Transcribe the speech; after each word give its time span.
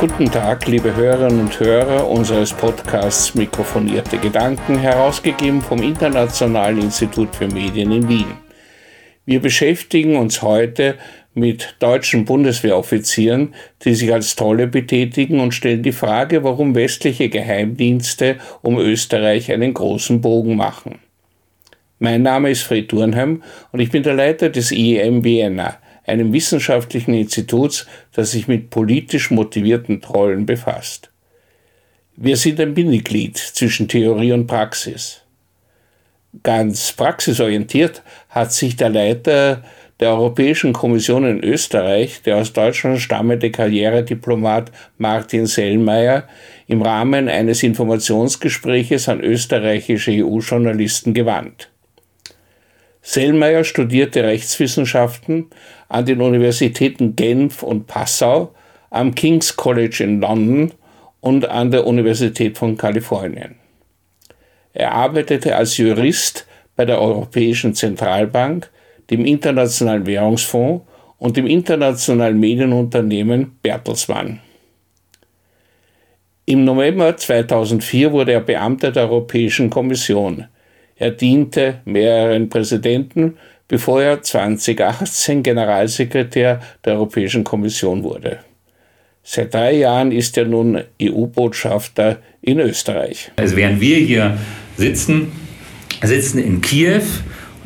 Guten 0.00 0.30
Tag, 0.30 0.68
liebe 0.68 0.94
Hörerinnen 0.94 1.40
und 1.40 1.58
Hörer 1.58 2.08
unseres 2.08 2.52
Podcasts 2.52 3.34
Mikrofonierte 3.34 4.16
Gedanken, 4.18 4.78
herausgegeben 4.78 5.60
vom 5.60 5.82
Internationalen 5.82 6.82
Institut 6.82 7.34
für 7.34 7.48
Medien 7.48 7.90
in 7.90 8.08
Wien. 8.08 8.32
Wir 9.26 9.40
beschäftigen 9.40 10.16
uns 10.16 10.40
heute 10.40 10.94
mit 11.34 11.74
deutschen 11.80 12.24
Bundeswehroffizieren, 12.24 13.56
die 13.82 13.96
sich 13.96 14.12
als 14.12 14.36
Tolle 14.36 14.68
betätigen 14.68 15.40
und 15.40 15.50
stellen 15.50 15.82
die 15.82 15.90
Frage, 15.90 16.44
warum 16.44 16.76
westliche 16.76 17.28
Geheimdienste 17.28 18.36
um 18.62 18.78
Österreich 18.78 19.50
einen 19.50 19.74
großen 19.74 20.20
Bogen 20.20 20.54
machen. 20.54 21.00
Mein 21.98 22.22
Name 22.22 22.50
ist 22.50 22.62
Fred 22.62 22.92
Durnheim 22.92 23.42
und 23.72 23.80
ich 23.80 23.90
bin 23.90 24.04
der 24.04 24.14
Leiter 24.14 24.48
des 24.48 24.70
IEM 24.70 25.24
Vienna, 25.24 25.78
einem 26.08 26.32
wissenschaftlichen 26.32 27.14
Instituts, 27.14 27.86
das 28.12 28.32
sich 28.32 28.48
mit 28.48 28.70
politisch 28.70 29.30
motivierten 29.30 30.00
Trollen 30.00 30.46
befasst. 30.46 31.10
Wir 32.16 32.36
sind 32.36 32.58
ein 32.60 32.74
Bindeglied 32.74 33.36
zwischen 33.36 33.88
Theorie 33.88 34.32
und 34.32 34.46
Praxis. 34.46 35.22
Ganz 36.42 36.92
praxisorientiert 36.92 38.02
hat 38.28 38.52
sich 38.52 38.76
der 38.76 38.90
Leiter 38.90 39.62
der 40.00 40.10
Europäischen 40.10 40.72
Kommission 40.72 41.24
in 41.24 41.42
Österreich, 41.42 42.22
der 42.22 42.36
aus 42.36 42.52
Deutschland 42.52 43.00
stammende 43.00 43.50
Karrierediplomat 43.50 44.70
Martin 44.98 45.46
Sellmeier, 45.46 46.28
im 46.66 46.82
Rahmen 46.82 47.28
eines 47.28 47.62
Informationsgespräches 47.62 49.08
an 49.08 49.20
österreichische 49.20 50.12
EU-Journalisten 50.12 51.14
gewandt. 51.14 51.70
Sellmeier 53.02 53.64
studierte 53.64 54.24
Rechtswissenschaften 54.24 55.46
an 55.88 56.04
den 56.04 56.20
Universitäten 56.20 57.16
Genf 57.16 57.62
und 57.62 57.86
Passau, 57.86 58.54
am 58.90 59.14
King's 59.14 59.56
College 59.56 60.02
in 60.04 60.20
London 60.20 60.72
und 61.20 61.48
an 61.48 61.70
der 61.70 61.86
Universität 61.86 62.58
von 62.58 62.76
Kalifornien. 62.76 63.56
Er 64.72 64.92
arbeitete 64.92 65.56
als 65.56 65.76
Jurist 65.76 66.46
bei 66.76 66.84
der 66.84 67.00
Europäischen 67.00 67.74
Zentralbank, 67.74 68.70
dem 69.10 69.24
Internationalen 69.24 70.06
Währungsfonds 70.06 70.84
und 71.18 71.36
dem 71.36 71.46
internationalen 71.46 72.38
Medienunternehmen 72.38 73.58
Bertelsmann. 73.62 74.40
Im 76.46 76.64
November 76.64 77.16
2004 77.16 78.12
wurde 78.12 78.32
er 78.32 78.40
Beamter 78.40 78.90
der 78.90 79.10
Europäischen 79.10 79.68
Kommission. 79.68 80.46
Er 80.98 81.12
diente 81.12 81.80
mehreren 81.84 82.48
Präsidenten, 82.48 83.36
bevor 83.68 84.02
er 84.02 84.22
2018 84.22 85.42
Generalsekretär 85.42 86.60
der 86.84 86.94
Europäischen 86.94 87.44
Kommission 87.44 88.02
wurde. 88.02 88.40
Seit 89.22 89.52
drei 89.52 89.74
Jahren 89.76 90.10
ist 90.10 90.38
er 90.38 90.46
nun 90.46 90.82
EU-Botschafter 91.00 92.18
in 92.40 92.60
Österreich. 92.60 93.30
Also 93.36 93.56
während 93.56 93.80
wir 93.80 93.98
hier 93.98 94.38
sitzen, 94.76 95.30
sitzen 96.02 96.38
in 96.38 96.62
Kiew, 96.62 97.02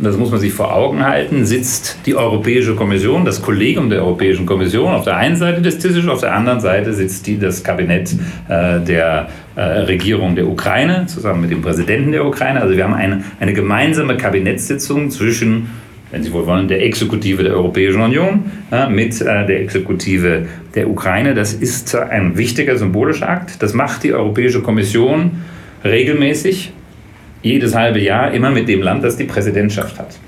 das 0.02 0.16
muss 0.16 0.30
man 0.30 0.40
sich 0.40 0.52
vor 0.52 0.74
Augen 0.74 1.04
halten, 1.04 1.46
sitzt 1.46 1.98
die 2.06 2.16
Europäische 2.16 2.74
Kommission, 2.74 3.24
das 3.24 3.40
Kollegium 3.40 3.88
der 3.88 4.00
Europäischen 4.00 4.46
Kommission 4.46 4.92
auf 4.92 5.04
der 5.04 5.16
einen 5.16 5.36
Seite 5.36 5.62
des 5.62 5.78
Tisches, 5.78 6.08
auf 6.08 6.20
der 6.20 6.34
anderen 6.34 6.60
Seite 6.60 6.92
sitzt 6.92 7.26
die, 7.26 7.38
das 7.38 7.62
Kabinett 7.62 8.12
äh, 8.48 8.80
der 8.80 9.28
äh, 9.54 9.60
Regierung 9.60 10.34
der 10.34 10.48
Ukraine 10.48 11.06
zusammen 11.06 11.42
mit 11.42 11.50
dem 11.50 11.62
Präsidenten 11.62 12.10
der 12.10 12.26
Ukraine. 12.26 12.60
Also 12.60 12.76
wir 12.76 12.84
haben 12.84 12.94
eine, 12.94 13.22
eine 13.38 13.52
gemeinsame 13.52 14.16
Kabinettssitzung 14.16 15.10
zwischen, 15.10 15.68
wenn 16.10 16.22
Sie 16.22 16.32
wohl 16.32 16.46
wollen, 16.46 16.68
der 16.68 16.82
Exekutive 16.82 17.42
der 17.44 17.52
Europäischen 17.52 18.00
Union 18.00 18.50
äh, 18.72 18.88
mit 18.88 19.20
äh, 19.20 19.24
der 19.46 19.60
Exekutive 19.60 20.46
der 20.74 20.90
Ukraine. 20.90 21.34
Das 21.34 21.52
ist 21.52 21.94
ein 21.94 22.36
wichtiger 22.36 22.76
symbolischer 22.76 23.28
Akt. 23.28 23.62
Das 23.62 23.72
macht 23.72 24.02
die 24.02 24.12
Europäische 24.12 24.62
Kommission 24.62 25.42
regelmäßig, 25.84 26.72
jedes 27.42 27.74
halbe 27.74 28.00
Jahr, 28.00 28.32
immer 28.32 28.50
mit 28.50 28.68
dem 28.68 28.82
Land, 28.82 29.04
das 29.04 29.16
die 29.16 29.24
Präsidentschaft 29.24 29.98
hat. 29.98 30.18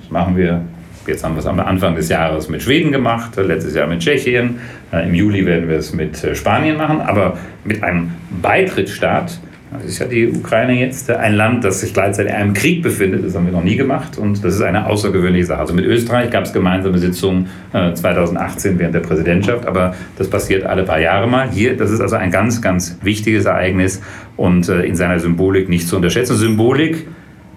Das 0.00 0.10
machen 0.10 0.36
wir 0.36 0.62
Jetzt 1.06 1.22
haben 1.22 1.36
wir 1.36 1.40
es 1.40 1.46
am 1.46 1.60
Anfang 1.60 1.94
des 1.94 2.08
Jahres 2.08 2.48
mit 2.48 2.62
Schweden 2.62 2.90
gemacht, 2.90 3.36
letztes 3.36 3.74
Jahr 3.74 3.86
mit 3.86 4.00
Tschechien. 4.00 4.58
Äh, 4.92 5.06
Im 5.06 5.14
Juli 5.14 5.46
werden 5.46 5.68
wir 5.68 5.76
es 5.76 5.92
mit 5.92 6.22
äh, 6.24 6.34
Spanien 6.34 6.76
machen. 6.76 7.00
Aber 7.00 7.38
mit 7.64 7.82
einem 7.84 8.12
Beitrittsstaat, 8.42 9.38
das 9.72 9.84
ist 9.84 9.98
ja 9.98 10.06
die 10.06 10.28
Ukraine 10.28 10.74
jetzt, 10.74 11.10
ein 11.10 11.34
Land, 11.34 11.64
das 11.64 11.80
sich 11.80 11.92
gleichzeitig 11.92 12.32
in 12.32 12.38
einem 12.38 12.54
Krieg 12.54 12.82
befindet, 12.82 13.24
das 13.24 13.34
haben 13.34 13.46
wir 13.46 13.52
noch 13.52 13.64
nie 13.64 13.76
gemacht. 13.76 14.16
Und 14.16 14.44
das 14.44 14.54
ist 14.54 14.62
eine 14.62 14.86
außergewöhnliche 14.86 15.46
Sache. 15.46 15.60
Also 15.60 15.74
mit 15.74 15.84
Österreich 15.84 16.30
gab 16.30 16.44
es 16.44 16.52
gemeinsame 16.52 16.98
Sitzungen 16.98 17.48
2018 17.72 18.76
äh, 18.76 18.78
während 18.78 18.94
der 18.94 19.00
Präsidentschaft. 19.00 19.66
Aber 19.66 19.94
das 20.16 20.30
passiert 20.30 20.64
alle 20.64 20.84
paar 20.84 21.00
Jahre 21.00 21.26
mal. 21.26 21.50
Hier, 21.50 21.76
das 21.76 21.90
ist 21.90 22.00
also 22.00 22.16
ein 22.16 22.30
ganz, 22.30 22.62
ganz 22.62 22.98
wichtiges 23.02 23.46
Ereignis 23.46 24.00
und 24.36 24.68
in 24.68 24.94
seiner 24.94 25.18
Symbolik 25.18 25.68
nicht 25.68 25.88
zu 25.88 25.96
unterschätzen. 25.96 26.36
Symbolik 26.36 27.06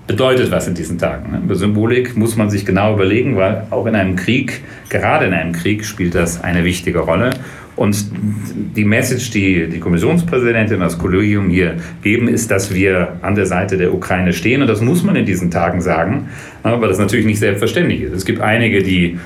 bedeutet 0.09 0.49
was 0.49 0.67
in 0.67 0.73
diesen 0.73 0.97
Tagen. 0.97 1.45
Ne? 1.47 1.55
Symbolik 1.55 2.17
muss 2.17 2.35
man 2.35 2.49
sich 2.49 2.65
genau 2.65 2.95
überlegen, 2.95 3.37
weil 3.37 3.67
auch 3.69 3.85
in 3.85 3.93
einem 3.93 4.15
Krieg, 4.15 4.61
gerade 4.89 5.27
in 5.27 5.33
einem 5.33 5.53
Krieg, 5.53 5.85
spielt 5.85 6.15
das 6.15 6.43
eine 6.43 6.63
wichtige 6.63 6.97
Rolle. 6.97 7.29
Und 7.75 8.05
die 8.75 8.85
Message, 8.85 9.29
die 9.29 9.67
die 9.69 9.79
Kommissionspräsidentin 9.79 10.77
und 10.77 10.81
das 10.81 10.97
Kollegium 10.97 11.49
hier 11.51 11.75
geben, 12.01 12.27
ist, 12.27 12.49
dass 12.49 12.73
wir 12.73 13.19
an 13.21 13.35
der 13.35 13.45
Seite 13.45 13.77
der 13.77 13.93
Ukraine 13.93 14.33
stehen. 14.33 14.61
Und 14.63 14.67
das 14.67 14.81
muss 14.81 15.03
man 15.03 15.15
in 15.15 15.25
diesen 15.25 15.51
Tagen 15.51 15.79
sagen, 15.79 16.29
weil 16.63 16.89
das 16.89 16.97
natürlich 16.97 17.27
nicht 17.27 17.39
selbstverständlich 17.39 18.01
ist. 18.01 18.13
Es 18.13 18.25
gibt 18.25 18.41
einige, 18.41 18.81
die 18.81 19.19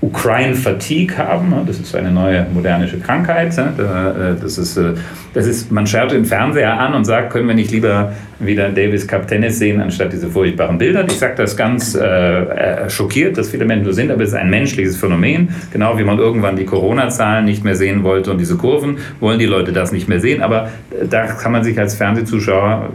Ukraine 0.00 0.54
Fatigue 0.54 1.18
haben. 1.18 1.50
Ne? 1.50 1.64
Das 1.66 1.80
ist 1.80 1.94
eine 1.96 2.10
neue 2.10 2.46
modernische 2.54 3.00
Krankheit. 3.00 3.56
Ne? 3.56 4.36
Äh, 4.38 4.40
das 4.40 4.56
ist, 4.56 4.76
äh, 4.76 4.94
das 5.34 5.46
ist, 5.46 5.72
man 5.72 5.86
schaut 5.86 6.12
den 6.12 6.24
Fernseher 6.24 6.78
an 6.78 6.94
und 6.94 7.04
sagt, 7.04 7.30
können 7.30 7.48
wir 7.48 7.54
nicht 7.54 7.72
lieber 7.72 8.12
wieder 8.38 8.68
Davis 8.68 9.08
Cup 9.08 9.26
Tennis 9.26 9.58
sehen, 9.58 9.80
anstatt 9.80 10.12
diese 10.12 10.28
furchtbaren 10.28 10.78
Bilder. 10.78 11.04
Ich 11.06 11.18
sage 11.18 11.34
das 11.36 11.56
ganz 11.56 11.96
äh, 11.96 12.04
äh, 12.04 12.90
schockiert, 12.90 13.36
dass 13.36 13.50
viele 13.50 13.64
Menschen 13.64 13.86
so 13.86 13.92
sind, 13.92 14.12
aber 14.12 14.22
es 14.22 14.30
ist 14.30 14.36
ein 14.36 14.50
menschliches 14.50 14.96
Phänomen. 14.96 15.48
Genau 15.72 15.98
wie 15.98 16.04
man 16.04 16.18
irgendwann 16.18 16.54
die 16.54 16.64
Corona-Zahlen 16.64 17.44
nicht 17.44 17.64
mehr 17.64 17.74
sehen 17.74 18.04
wollte 18.04 18.30
und 18.30 18.38
diese 18.38 18.56
Kurven, 18.56 18.98
wollen 19.18 19.40
die 19.40 19.46
Leute 19.46 19.72
das 19.72 19.90
nicht 19.90 20.08
mehr 20.08 20.20
sehen. 20.20 20.42
Aber 20.42 20.70
da 21.10 21.26
kann 21.26 21.50
man 21.50 21.64
sich 21.64 21.78
als 21.78 21.96
Fernsehzuschauer, 21.96 22.90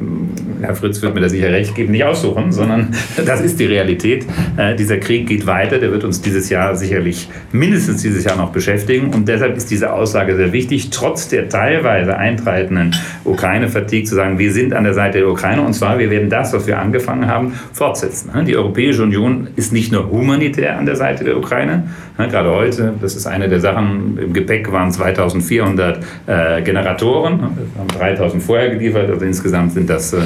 Herr 0.64 0.76
Fritz 0.76 1.02
wird 1.02 1.14
mir 1.14 1.22
da 1.22 1.30
sicher 1.30 1.50
recht 1.50 1.76
geben, 1.76 1.92
nicht 1.92 2.04
aussuchen, 2.04 2.52
sondern 2.52 2.94
das 3.26 3.42
ist 3.42 3.60
die 3.60 3.66
Realität. 3.66 4.26
Äh, 4.58 4.76
dieser 4.76 4.98
Krieg 4.98 5.28
geht 5.28 5.46
weiter, 5.46 5.78
der 5.78 5.92
wird 5.92 6.04
uns 6.04 6.22
dieses 6.22 6.50
Jahr 6.50 6.76
sicherlich 6.76 7.30
mindestens 7.52 8.02
dieses 8.02 8.24
Jahr 8.24 8.38
noch 8.38 8.52
beschäftigen. 8.52 9.14
Und 9.14 9.28
deshalb 9.28 9.58
ist 9.58 9.70
diese 9.70 9.92
Aussage 9.92 10.36
sehr 10.36 10.54
wichtig, 10.54 10.90
trotz 10.90 11.28
der 11.28 11.50
teilweise 11.50 12.18
eintretenden 12.18 12.96
Ukraine-Fatigue 13.26 14.06
zu 14.06 14.16
sagen, 14.16 14.40
wir 14.40 14.52
sind 14.52 14.74
an 14.74 14.84
der 14.84 14.94
Seite 14.94 15.20
der 15.20 15.30
Ukraine. 15.30 15.62
Und 15.62 15.74
zwar, 15.74 16.00
wir 16.00 16.10
werden 16.10 16.30
das, 16.30 16.54
was 16.54 16.68
wir 16.68 16.80
angefangen 16.80 17.28
haben, 17.28 17.54
fortsetzen. 17.74 18.32
Die 18.46 18.56
Europäische 18.56 19.04
Union 19.04 19.48
ist 19.56 19.74
nicht 19.74 19.92
nur 19.92 20.10
humanitär 20.10 20.78
an 20.78 20.86
der 20.86 20.96
Seite 20.96 21.24
der 21.24 21.38
Ukraine. 21.38 21.84
Gerade 22.18 22.50
heute, 22.52 22.94
das 23.02 23.16
ist 23.16 23.26
eine 23.26 23.50
der 23.50 23.60
Sachen, 23.60 24.18
im 24.18 24.34
Gepäck 24.34 24.72
waren 24.72 24.92
2400 24.92 26.00
äh, 26.28 26.62
Generatoren. 26.62 27.40
Wir 27.40 27.80
haben 27.80 27.88
3000 28.16 28.42
vorher 28.42 28.70
geliefert. 28.70 29.10
Also 29.10 29.26
insgesamt 29.26 29.74
sind 29.74 29.90
das 29.90 30.14
äh, 30.14 30.22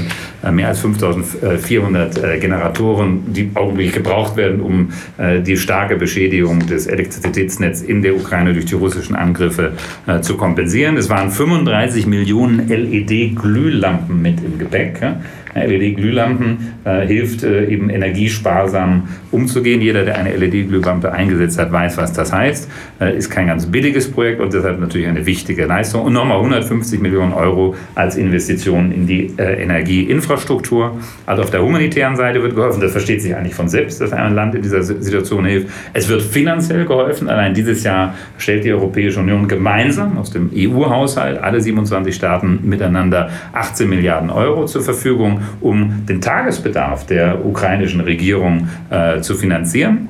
mehr 0.52 0.70
als 0.70 0.80
5400 0.80 2.24
äh, 2.24 2.40
Generatoren, 2.40 3.34
die 3.34 3.52
augenblicklich 3.54 3.96
gebraucht 3.96 4.36
werden, 4.38 4.62
um 4.62 4.90
äh, 5.18 5.42
die 5.42 5.58
starke 5.58 5.96
Beschädigung 5.96 6.66
des 6.66 6.88
Elektrizitätsnetzes 6.88 7.84
in 7.84 8.02
der 8.02 8.16
Ukraine 8.16 8.54
durch 8.54 8.66
die 8.66 8.76
russischen 8.76 9.16
Angriffe 9.16 9.74
äh, 10.06 10.22
zu 10.22 10.38
kompensieren. 10.38 10.98
Es 10.98 11.10
waren 11.10 11.32
35 11.32 12.06
Millionen 12.08 12.68
LED-Glühlampen 12.68 14.22
mit 14.22 14.44
im 14.44 14.58
Gepäck. 14.58 15.02
LED-Glühlampen 15.66 16.76
äh, 16.84 17.06
hilft 17.08 17.44
äh, 17.44 17.66
eben 17.66 17.90
energiesparsam 17.90 19.08
umzugehen. 19.32 19.82
Jeder, 19.82 20.06
der 20.06 20.18
eine 20.18 20.36
LED-Glühlampe 20.36 21.12
eingesetzt 21.12 21.60
hat, 21.60 21.72
weiß, 21.72 21.98
was 21.98 22.14
das 22.14 22.32
heißt. 22.32 22.70
Äh, 23.00 23.18
ist 23.18 23.30
kein 23.30 23.48
ganz 23.48 23.66
billiges 23.66 24.12
Projekt 24.12 24.42
und 24.42 24.54
deshalb 24.54 24.80
natürlich 24.80 25.08
eine 25.08 25.26
wichtige 25.26 25.66
Leistung. 25.66 26.04
Und 26.04 26.14
nochmal 26.14 26.38
150 26.38 27.00
Millionen 27.00 27.34
Euro 27.34 27.76
als 27.96 28.18
Investition 28.18 28.92
in 28.92 29.08
die 29.08 29.34
äh, 29.38 29.64
Energieinfrastruktur. 29.64 30.98
Also 31.26 31.44
auf 31.44 31.50
der 31.50 31.64
humanitären 31.64 32.16
Seite 32.16 32.42
wird 32.42 32.56
geholfen. 32.56 32.82
Das 32.82 32.92
versteht 32.92 33.22
sich 33.22 33.36
eigentlich 33.36 33.56
von 33.56 33.70
selbst, 33.70 34.02
dass 34.02 34.14
ein 34.14 34.36
Land 34.36 34.56
in 34.56 34.62
dieser 34.62 34.84
Situation 34.84 35.46
hilft. 35.46 35.68
Es 35.94 36.08
wird 36.10 36.22
finanziell 36.22 36.86
geholfen. 36.86 37.30
Allein 37.30 37.54
dieses 37.54 37.84
Jahr 37.84 38.16
stellt 38.38 38.64
die 38.64 38.74
Europäische 38.74 39.20
Union 39.20 39.48
gemeinsam 39.48 40.18
aus 40.18 40.32
dem 40.32 40.50
EU-Haushalt 40.56 41.42
alle 41.42 41.62
27 41.62 42.14
Staaten 42.14 42.60
miteinander 42.64 43.30
18 43.54 43.90
Milliarden 43.90 44.30
Euro 44.30 44.66
zur 44.66 44.82
Verfügung 44.82 45.42
um 45.62 46.06
den 46.08 46.22
Tagesbedarf 46.22 47.06
der 47.06 47.46
ukrainischen 47.46 48.02
Regierung 48.02 48.68
äh, 48.90 49.22
zu 49.22 49.36
finanzieren. 49.36 50.10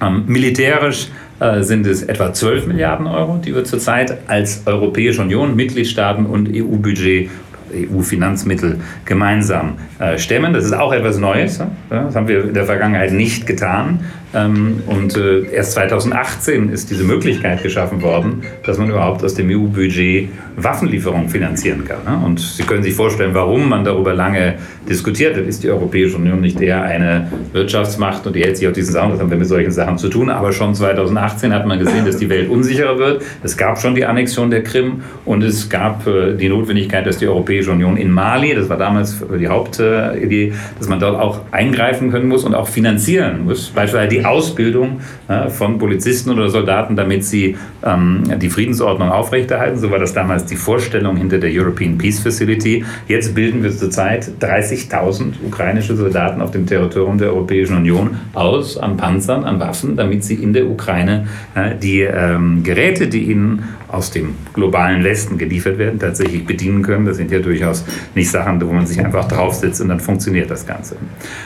Ähm, 0.00 0.24
militärisch 0.26 1.08
äh, 1.40 1.62
sind 1.62 1.86
es 1.86 2.02
etwa 2.02 2.32
12 2.32 2.66
Milliarden 2.66 3.06
Euro, 3.06 3.38
die 3.44 3.54
wir 3.54 3.64
zurzeit 3.64 4.16
als 4.28 4.62
Europäische 4.66 5.22
Union, 5.22 5.56
Mitgliedstaaten 5.56 6.26
und 6.26 6.48
EU-Budget 6.48 7.30
EU-Finanzmittel 7.74 8.80
gemeinsam 9.04 9.74
äh, 9.98 10.18
stemmen. 10.18 10.52
Das 10.52 10.64
ist 10.64 10.72
auch 10.72 10.92
etwas 10.92 11.18
Neues. 11.18 11.60
Das 11.88 12.14
haben 12.14 12.28
wir 12.28 12.44
in 12.44 12.54
der 12.54 12.66
Vergangenheit 12.66 13.12
nicht 13.12 13.46
getan. 13.46 14.00
Ähm, 14.34 14.82
und 14.86 15.16
äh, 15.16 15.44
erst 15.52 15.72
2018 15.72 16.70
ist 16.70 16.90
diese 16.90 17.04
Möglichkeit 17.04 17.62
geschaffen 17.62 18.02
worden, 18.02 18.42
dass 18.64 18.78
man 18.78 18.88
überhaupt 18.88 19.22
aus 19.24 19.34
dem 19.34 19.50
EU-Budget 19.50 20.28
Waffenlieferungen 20.56 21.28
finanzieren 21.28 21.84
kann. 21.84 22.04
Ne? 22.04 22.24
Und 22.24 22.40
Sie 22.40 22.62
können 22.62 22.82
sich 22.82 22.94
vorstellen, 22.94 23.34
warum 23.34 23.68
man 23.68 23.84
darüber 23.84 24.14
lange 24.14 24.54
diskutiert 24.88 25.36
hat. 25.36 25.44
Ist 25.44 25.62
die 25.62 25.70
Europäische 25.70 26.16
Union 26.16 26.40
nicht 26.40 26.60
eher 26.60 26.82
eine 26.82 27.30
Wirtschaftsmacht 27.52 28.26
und 28.26 28.36
die 28.36 28.42
hält 28.42 28.56
sich 28.56 28.66
auf 28.66 28.72
diesen 28.72 28.92
Sachen, 28.92 29.12
das 29.12 29.20
haben 29.20 29.30
wir 29.30 29.38
mit 29.38 29.46
solchen 29.46 29.70
Sachen 29.70 29.98
zu 29.98 30.08
tun. 30.08 30.30
Aber 30.30 30.52
schon 30.52 30.74
2018 30.74 31.52
hat 31.52 31.66
man 31.66 31.78
gesehen, 31.78 32.04
dass 32.04 32.16
die 32.16 32.28
Welt 32.28 32.50
unsicherer 32.50 32.98
wird. 32.98 33.22
Es 33.42 33.56
gab 33.56 33.78
schon 33.78 33.94
die 33.94 34.04
Annexion 34.04 34.50
der 34.50 34.62
Krim 34.62 35.02
und 35.24 35.42
es 35.42 35.68
gab 35.68 36.06
äh, 36.06 36.34
die 36.34 36.48
Notwendigkeit, 36.48 37.06
dass 37.06 37.18
die 37.18 37.28
Europäische 37.28 37.70
Union 37.70 37.96
in 37.96 38.10
Mali, 38.10 38.54
das 38.54 38.68
war 38.68 38.78
damals 38.78 39.22
die 39.38 39.48
Hauptidee, 39.48 40.52
dass 40.78 40.88
man 40.88 41.00
dort 41.00 41.20
auch 41.20 41.40
eingreifen 41.50 42.10
können 42.10 42.28
muss 42.28 42.44
und 42.44 42.54
auch 42.54 42.68
finanzieren 42.68 43.44
muss. 43.44 43.70
Beispielsweise 43.70 44.08
die 44.08 44.21
Ausbildung 44.24 45.00
von 45.48 45.78
Polizisten 45.78 46.30
oder 46.30 46.48
Soldaten, 46.48 46.96
damit 46.96 47.24
sie 47.24 47.56
ähm, 47.84 48.24
die 48.40 48.50
Friedensordnung 48.50 49.10
aufrechterhalten. 49.10 49.78
So 49.78 49.90
war 49.90 49.98
das 49.98 50.12
damals 50.12 50.44
die 50.46 50.56
Vorstellung 50.56 51.16
hinter 51.16 51.38
der 51.38 51.50
European 51.52 51.98
Peace 51.98 52.20
Facility. 52.20 52.84
Jetzt 53.08 53.34
bilden 53.34 53.62
wir 53.62 53.70
zurzeit 53.70 54.30
30.000 54.40 55.34
ukrainische 55.46 55.96
Soldaten 55.96 56.40
auf 56.40 56.50
dem 56.50 56.66
Territorium 56.66 57.18
der 57.18 57.28
Europäischen 57.28 57.76
Union 57.76 58.16
aus 58.34 58.76
an 58.78 58.96
Panzern, 58.96 59.44
an 59.44 59.60
Waffen, 59.60 59.96
damit 59.96 60.24
sie 60.24 60.34
in 60.34 60.52
der 60.52 60.66
Ukraine 60.66 61.26
äh, 61.54 61.74
die 61.76 62.00
ähm, 62.00 62.62
Geräte, 62.62 63.08
die 63.08 63.30
ihnen 63.30 63.64
aus 63.92 64.10
dem 64.10 64.34
globalen 64.54 65.04
Westen 65.04 65.36
geliefert 65.36 65.78
werden, 65.78 65.98
tatsächlich 65.98 66.46
bedienen 66.46 66.82
können. 66.82 67.04
Das 67.04 67.18
sind 67.18 67.30
ja 67.30 67.40
durchaus 67.40 67.84
nicht 68.14 68.30
Sachen, 68.30 68.60
wo 68.62 68.72
man 68.72 68.86
sich 68.86 68.98
einfach 69.04 69.28
draufsetzt 69.28 69.82
und 69.82 69.88
dann 69.88 70.00
funktioniert 70.00 70.50
das 70.50 70.66
Ganze. 70.66 70.96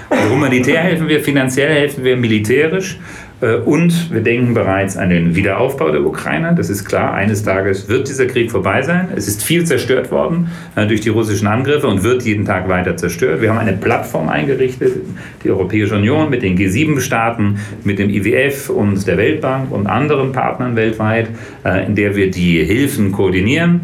Also 0.09 0.31
humanitär 0.33 0.81
helfen 0.81 1.09
wir, 1.09 1.21
finanziell 1.21 1.75
helfen 1.75 2.05
wir, 2.05 2.17
militärisch. 2.17 2.66
Äh, 2.73 2.81
und 3.41 4.13
wir 4.13 4.23
denken 4.23 4.55
bereits 4.55 4.97
an 4.97 5.11
den 5.11 5.37
Wiederaufbau 5.37 5.91
der 5.91 6.05
Ukraine. 6.07 6.55
Das 6.57 6.71
ist 6.71 6.85
klar, 6.87 7.13
eines 7.13 7.43
Tages 7.43 7.87
wird 7.89 8.09
dieser 8.09 8.27
Krieg 8.27 8.51
vorbei 8.51 8.81
sein. 8.83 9.09
Es 9.15 9.29
ist 9.29 9.43
viel 9.43 9.65
zerstört 9.65 10.11
worden 10.11 10.49
äh, 10.75 10.87
durch 10.87 11.03
die 11.03 11.11
russischen 11.11 11.47
Angriffe 11.47 11.87
und 11.87 12.03
wird 12.03 12.23
jeden 12.23 12.47
Tag 12.47 12.69
weiter 12.69 12.97
zerstört. 12.97 13.43
Wir 13.43 13.51
haben 13.51 13.59
eine 13.59 13.75
Plattform 13.75 14.29
eingerichtet, 14.29 14.93
die 15.45 15.51
Europäische 15.51 15.97
Union 15.97 16.31
mit 16.31 16.43
den 16.43 16.57
G7-Staaten, 16.57 17.59
mit 17.85 17.99
dem 17.99 18.09
IWF 18.09 18.71
und 18.71 19.07
der 19.07 19.19
Weltbank 19.19 19.71
und 19.71 19.87
anderen 19.87 20.33
Partnern 20.33 20.75
weltweit, 20.77 21.29
äh, 21.65 21.87
in 21.87 21.95
der 21.95 22.17
wir 22.17 22.31
die 22.31 22.65
Hilfen 22.65 23.13
koordinieren. 23.13 23.83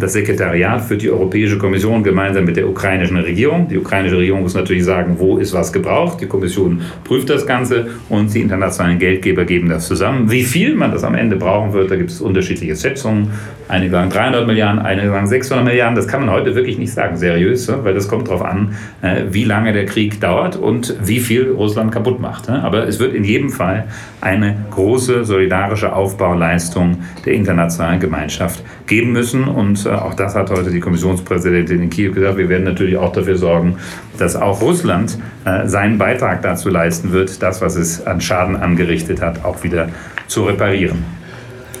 Das 0.00 0.14
Sekretariat 0.14 0.82
führt 0.82 1.02
die 1.02 1.10
Europäische 1.10 1.56
Kommission 1.56 2.02
gemeinsam 2.02 2.44
mit 2.44 2.56
der 2.56 2.68
ukrainischen 2.68 3.16
Regierung. 3.16 3.68
Die 3.68 3.78
ukrainische 3.78 4.18
Regierung 4.18 4.42
muss 4.42 4.54
natürlich 4.54 4.84
sagen, 4.84 5.14
wo 5.18 5.38
ist 5.38 5.54
was 5.54 5.72
gebraucht. 5.72 6.20
Die 6.20 6.26
Kommission 6.26 6.80
prüft 7.04 7.30
das 7.30 7.46
Ganze 7.46 7.86
und 8.08 8.34
die 8.34 8.40
internationalen 8.40 8.87
internationalen 8.88 8.98
Geldgeber 8.98 9.44
geben 9.44 9.68
das 9.68 9.86
zusammen. 9.86 10.30
Wie 10.30 10.42
viel 10.42 10.74
man 10.74 10.92
das 10.92 11.04
am 11.04 11.14
Ende 11.14 11.36
brauchen 11.36 11.72
wird, 11.72 11.90
da 11.90 11.96
gibt 11.96 12.10
es 12.10 12.20
unterschiedliche 12.20 12.76
Schätzungen. 12.76 13.30
Einige 13.68 13.92
sagen 13.92 14.10
300 14.10 14.46
Milliarden, 14.46 14.80
einige 14.80 15.10
sagen 15.10 15.26
600 15.26 15.64
Milliarden. 15.64 15.94
Das 15.94 16.08
kann 16.08 16.24
man 16.24 16.30
heute 16.30 16.54
wirklich 16.54 16.78
nicht 16.78 16.92
sagen, 16.92 17.16
seriös, 17.16 17.70
weil 17.84 17.94
das 17.94 18.08
kommt 18.08 18.28
darauf 18.28 18.42
an, 18.42 18.74
äh, 19.02 19.24
wie 19.30 19.44
lange 19.44 19.72
der 19.72 19.84
Krieg 19.84 20.20
dauert 20.20 20.56
und 20.56 20.94
wie 21.04 21.20
viel 21.20 21.50
Russland 21.50 21.92
kaputt 21.92 22.20
macht. 22.20 22.48
Aber 22.48 22.86
es 22.86 22.98
wird 22.98 23.14
in 23.14 23.24
jedem 23.24 23.50
Fall 23.50 23.84
eine 24.20 24.56
große 24.70 25.24
solidarische 25.24 25.92
Aufbauleistung 25.92 26.98
der 27.26 27.34
internationalen 27.34 28.00
Gemeinschaft 28.00 28.62
geben 28.86 29.12
müssen. 29.12 29.44
Und 29.44 29.84
äh, 29.84 29.90
auch 29.90 30.14
das 30.14 30.34
hat 30.34 30.50
heute 30.50 30.70
die 30.70 30.80
Kommissionspräsidentin 30.80 31.82
in 31.82 31.90
Kiew 31.90 32.12
gesagt. 32.12 32.38
Wir 32.38 32.48
werden 32.48 32.64
natürlich 32.64 32.96
auch 32.96 33.12
dafür 33.12 33.36
sorgen, 33.36 33.76
dass 34.18 34.34
auch 34.34 34.62
Russland 34.62 35.18
seinen 35.66 35.98
Beitrag 35.98 36.42
dazu 36.42 36.68
leisten 36.68 37.12
wird, 37.12 37.42
das, 37.42 37.60
was 37.60 37.76
es 37.76 38.06
an 38.06 38.20
Schaden 38.20 38.56
angerichtet 38.56 39.20
hat, 39.20 39.44
auch 39.44 39.62
wieder 39.62 39.88
zu 40.26 40.44
reparieren. 40.44 41.04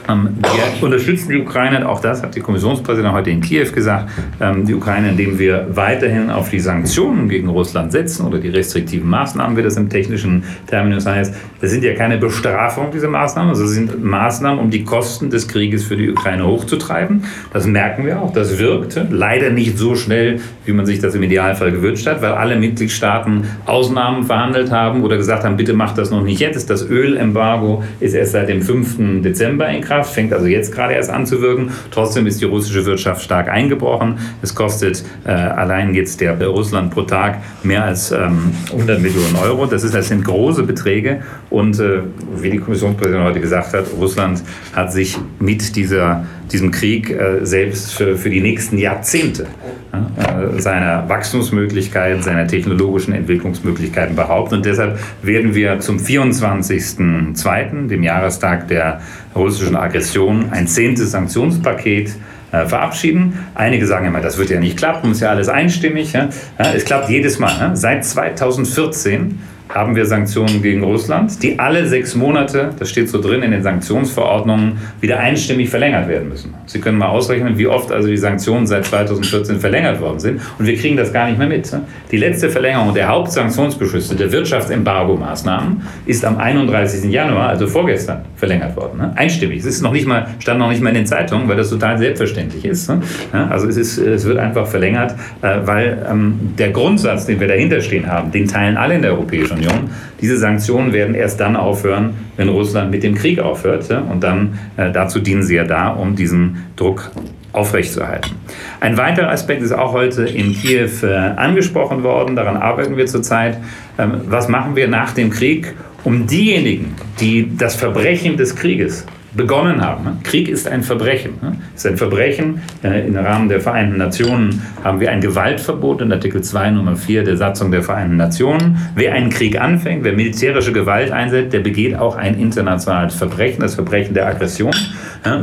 Ähm, 0.08 0.30
wir 0.40 0.84
unterstützen 0.84 1.28
die 1.28 1.36
Ukraine, 1.36 1.86
auch 1.88 2.00
das 2.00 2.22
hat 2.22 2.34
die 2.34 2.40
Kommissionspräsidentin 2.40 3.14
heute 3.14 3.30
in 3.30 3.40
Kiew 3.40 3.70
gesagt, 3.72 4.10
ähm, 4.40 4.64
die 4.64 4.74
Ukraine, 4.74 5.10
indem 5.10 5.38
wir 5.38 5.66
weiterhin 5.70 6.30
auf 6.30 6.48
die 6.48 6.60
Sanktionen 6.60 7.28
gegen 7.28 7.48
Russland 7.48 7.92
setzen 7.92 8.26
oder 8.26 8.38
die 8.38 8.48
restriktiven 8.48 9.08
Maßnahmen, 9.08 9.56
wie 9.56 9.62
das 9.62 9.76
im 9.76 9.90
technischen 9.90 10.44
Terminus 10.66 11.04
heißt. 11.06 11.34
Das 11.60 11.70
sind 11.70 11.84
ja 11.84 11.94
keine 11.94 12.16
Bestrafung, 12.16 12.86
diese 12.92 13.08
Maßnahmen, 13.08 13.50
also 13.50 13.66
sind 13.66 14.02
Maßnahmen, 14.02 14.58
um 14.58 14.70
die 14.70 14.84
Kosten 14.84 15.28
des 15.28 15.46
Krieges 15.46 15.84
für 15.84 15.96
die 15.96 16.10
Ukraine 16.10 16.46
hochzutreiben. 16.46 17.24
Das 17.52 17.66
merken 17.66 18.06
wir 18.06 18.22
auch, 18.22 18.32
das 18.32 18.58
wirkt 18.58 18.98
leider 19.10 19.50
nicht 19.50 19.76
so 19.76 19.94
schnell, 19.94 20.40
wie 20.64 20.72
man 20.72 20.86
sich 20.86 21.00
das 21.00 21.14
im 21.14 21.22
Idealfall 21.22 21.72
gewünscht 21.72 22.06
hat, 22.06 22.22
weil 22.22 22.32
alle 22.32 22.56
Mitgliedstaaten 22.56 23.44
Ausnahmen 23.66 24.24
verhandelt 24.24 24.70
haben 24.70 25.02
oder 25.02 25.18
gesagt 25.18 25.44
haben, 25.44 25.56
bitte 25.56 25.74
macht 25.74 25.98
das 25.98 26.10
noch 26.10 26.22
nicht 26.22 26.40
jetzt. 26.40 26.70
Das 26.70 26.88
Ölembargo 26.88 27.82
ist 28.00 28.14
erst 28.14 28.32
seit 28.32 28.48
dem 28.48 28.62
5. 28.62 29.22
Dezember 29.22 29.68
in 29.68 29.82
Kraft. 29.82 29.97
Wirtschaft, 29.98 30.14
fängt 30.14 30.32
also 30.32 30.46
jetzt 30.46 30.72
gerade 30.72 30.94
erst 30.94 31.10
an 31.10 31.26
zu 31.26 31.40
wirken. 31.40 31.70
Trotzdem 31.90 32.26
ist 32.26 32.40
die 32.40 32.44
russische 32.44 32.84
Wirtschaft 32.86 33.22
stark 33.22 33.48
eingebrochen. 33.48 34.18
Es 34.42 34.54
kostet 34.54 35.04
äh, 35.24 35.30
allein 35.30 35.94
jetzt 35.94 36.20
der, 36.20 36.38
Russland 36.46 36.92
pro 36.92 37.02
Tag 37.02 37.38
mehr 37.62 37.84
als 37.84 38.12
ähm, 38.12 38.52
100 38.72 39.00
Millionen 39.00 39.36
Euro. 39.36 39.66
Das, 39.66 39.82
ist, 39.82 39.94
das 39.94 40.08
sind 40.08 40.24
große 40.24 40.62
Beträge. 40.62 41.22
Und 41.50 41.80
äh, 41.80 42.02
wie 42.36 42.50
die 42.50 42.58
Kommissionspräsidentin 42.58 43.28
heute 43.28 43.40
gesagt 43.40 43.74
hat, 43.74 43.86
Russland 43.98 44.42
hat 44.74 44.92
sich 44.92 45.16
mit 45.38 45.74
dieser, 45.76 46.24
diesem 46.52 46.70
Krieg 46.70 47.10
äh, 47.10 47.44
selbst 47.44 47.94
für, 47.94 48.16
für 48.16 48.30
die 48.30 48.40
nächsten 48.40 48.78
Jahrzehnte 48.78 49.46
äh, 49.92 50.60
seiner 50.60 51.08
Wachstumsmöglichkeiten, 51.08 52.22
seiner 52.22 52.46
technologischen 52.46 53.12
Entwicklungsmöglichkeiten 53.12 54.16
behaupten. 54.16 54.56
Und 54.56 54.66
deshalb 54.66 54.98
werden 55.22 55.54
wir 55.54 55.80
zum 55.80 55.98
24.02., 55.98 57.88
dem 57.88 58.02
Jahrestag 58.02 58.68
der 58.68 59.00
russischen 59.34 59.76
Aggression, 59.76 60.50
ein 60.50 60.66
zehntes 60.66 61.12
Sanktionspaket 61.12 62.12
äh, 62.50 62.66
verabschieden. 62.66 63.38
Einige 63.54 63.86
sagen 63.86 64.06
immer, 64.06 64.20
das 64.20 64.38
wird 64.38 64.50
ja 64.50 64.58
nicht 64.58 64.76
klappen, 64.76 65.12
ist 65.12 65.20
ja 65.20 65.30
alles 65.30 65.48
einstimmig. 65.48 66.12
Ja? 66.12 66.28
es 66.58 66.84
klappt 66.84 67.10
jedes 67.10 67.38
Mal. 67.38 67.54
Ja? 67.58 67.76
Seit 67.76 68.04
2014 68.04 69.38
haben 69.68 69.96
wir 69.96 70.06
Sanktionen 70.06 70.62
gegen 70.62 70.82
Russland, 70.82 71.42
die 71.42 71.58
alle 71.58 71.86
sechs 71.86 72.14
Monate, 72.14 72.70
das 72.78 72.90
steht 72.90 73.08
so 73.08 73.20
drin 73.20 73.42
in 73.42 73.50
den 73.50 73.62
Sanktionsverordnungen, 73.62 74.78
wieder 75.00 75.20
einstimmig 75.20 75.68
verlängert 75.68 76.08
werden 76.08 76.28
müssen. 76.28 76.54
Sie 76.66 76.80
können 76.80 76.98
mal 76.98 77.08
ausrechnen, 77.08 77.58
wie 77.58 77.66
oft 77.66 77.92
also 77.92 78.08
die 78.08 78.16
Sanktionen 78.16 78.66
seit 78.66 78.86
2014 78.86 79.60
verlängert 79.60 80.00
worden 80.00 80.20
sind. 80.20 80.40
Und 80.58 80.66
wir 80.66 80.76
kriegen 80.76 80.96
das 80.96 81.12
gar 81.12 81.26
nicht 81.28 81.38
mehr 81.38 81.48
mit. 81.48 81.70
Die 82.10 82.16
letzte 82.16 82.48
Verlängerung 82.50 82.94
der 82.94 83.08
Hauptsanktionsbeschlüsse 83.08 84.16
der 84.16 84.32
Wirtschaftsembargo-Maßnahmen 84.32 85.82
ist 86.06 86.24
am 86.24 86.38
31. 86.38 87.10
Januar, 87.10 87.50
also 87.50 87.66
vorgestern, 87.66 88.24
verlängert 88.36 88.76
worden. 88.76 89.00
Einstimmig. 89.16 89.60
Es 89.60 89.66
ist 89.66 89.82
noch 89.82 89.92
nicht 89.92 90.06
mal, 90.06 90.28
stand 90.38 90.58
noch 90.58 90.70
nicht 90.70 90.82
mal 90.82 90.90
in 90.90 90.96
den 90.96 91.06
Zeitungen, 91.06 91.48
weil 91.48 91.56
das 91.56 91.70
total 91.70 91.98
selbstverständlich 91.98 92.64
ist. 92.64 92.90
Also 93.32 93.68
es, 93.68 93.76
ist, 93.76 93.98
es 93.98 94.24
wird 94.24 94.38
einfach 94.38 94.66
verlängert, 94.66 95.14
äh, 95.42 95.56
weil 95.64 96.06
ähm, 96.10 96.54
der 96.58 96.70
Grundsatz, 96.70 97.26
den 97.26 97.40
wir 97.40 97.48
dahinter 97.48 97.80
stehen 97.80 98.06
haben, 98.06 98.30
den 98.30 98.46
teilen 98.46 98.76
alle 98.76 98.94
in 98.94 99.02
der 99.02 99.12
Europäischen 99.12 99.57
Union. 99.58 99.90
Diese 100.20 100.36
Sanktionen 100.36 100.92
werden 100.92 101.14
erst 101.14 101.40
dann 101.40 101.56
aufhören, 101.56 102.14
wenn 102.36 102.48
Russland 102.48 102.90
mit 102.90 103.02
dem 103.02 103.14
Krieg 103.14 103.40
aufhört. 103.40 103.90
Und 103.90 104.22
dann 104.22 104.58
äh, 104.76 104.90
dazu 104.92 105.20
dienen 105.20 105.42
sie 105.42 105.56
ja 105.56 105.64
da, 105.64 105.88
um 105.88 106.16
diesen 106.16 106.64
Druck 106.76 107.10
aufrechtzuerhalten. 107.52 108.32
Ein 108.80 108.96
weiterer 108.96 109.30
Aspekt 109.30 109.62
ist 109.62 109.72
auch 109.72 109.92
heute 109.92 110.24
in 110.24 110.54
Kiew 110.54 110.90
äh, 111.02 111.14
angesprochen 111.14 112.02
worden. 112.02 112.36
Daran 112.36 112.56
arbeiten 112.56 112.96
wir 112.96 113.06
zurzeit. 113.06 113.58
Ähm, 113.98 114.22
was 114.26 114.48
machen 114.48 114.76
wir 114.76 114.88
nach 114.88 115.12
dem 115.12 115.30
Krieg, 115.30 115.74
um 116.04 116.26
diejenigen, 116.26 116.94
die 117.20 117.56
das 117.56 117.74
Verbrechen 117.74 118.36
des 118.36 118.54
Krieges 118.54 119.06
begonnen 119.34 119.84
haben. 119.84 120.04
Ne? 120.04 120.16
Krieg 120.22 120.48
ist 120.48 120.68
ein 120.68 120.82
Verbrechen. 120.82 121.34
Ist 121.78 121.86
ein 121.86 121.96
Verbrechen. 121.96 122.60
Äh, 122.82 123.06
Im 123.06 123.14
Rahmen 123.16 123.48
der 123.48 123.60
Vereinten 123.60 123.98
Nationen 123.98 124.62
haben 124.82 124.98
wir 124.98 125.12
ein 125.12 125.20
Gewaltverbot 125.20 126.00
in 126.00 126.10
Artikel 126.10 126.42
2 126.42 126.70
Nummer 126.70 126.96
4 126.96 127.22
der 127.22 127.36
Satzung 127.36 127.70
der 127.70 127.84
Vereinten 127.84 128.16
Nationen. 128.16 128.78
Wer 128.96 129.12
einen 129.12 129.30
Krieg 129.30 129.60
anfängt, 129.60 130.02
wer 130.02 130.12
militärische 130.12 130.72
Gewalt 130.72 131.12
einsetzt, 131.12 131.52
der 131.52 131.60
begeht 131.60 131.94
auch 131.94 132.16
ein 132.16 132.36
internationales 132.36 133.14
Verbrechen, 133.14 133.60
das 133.60 133.76
Verbrechen 133.76 134.12
der 134.12 134.26
Aggression. 134.26 134.74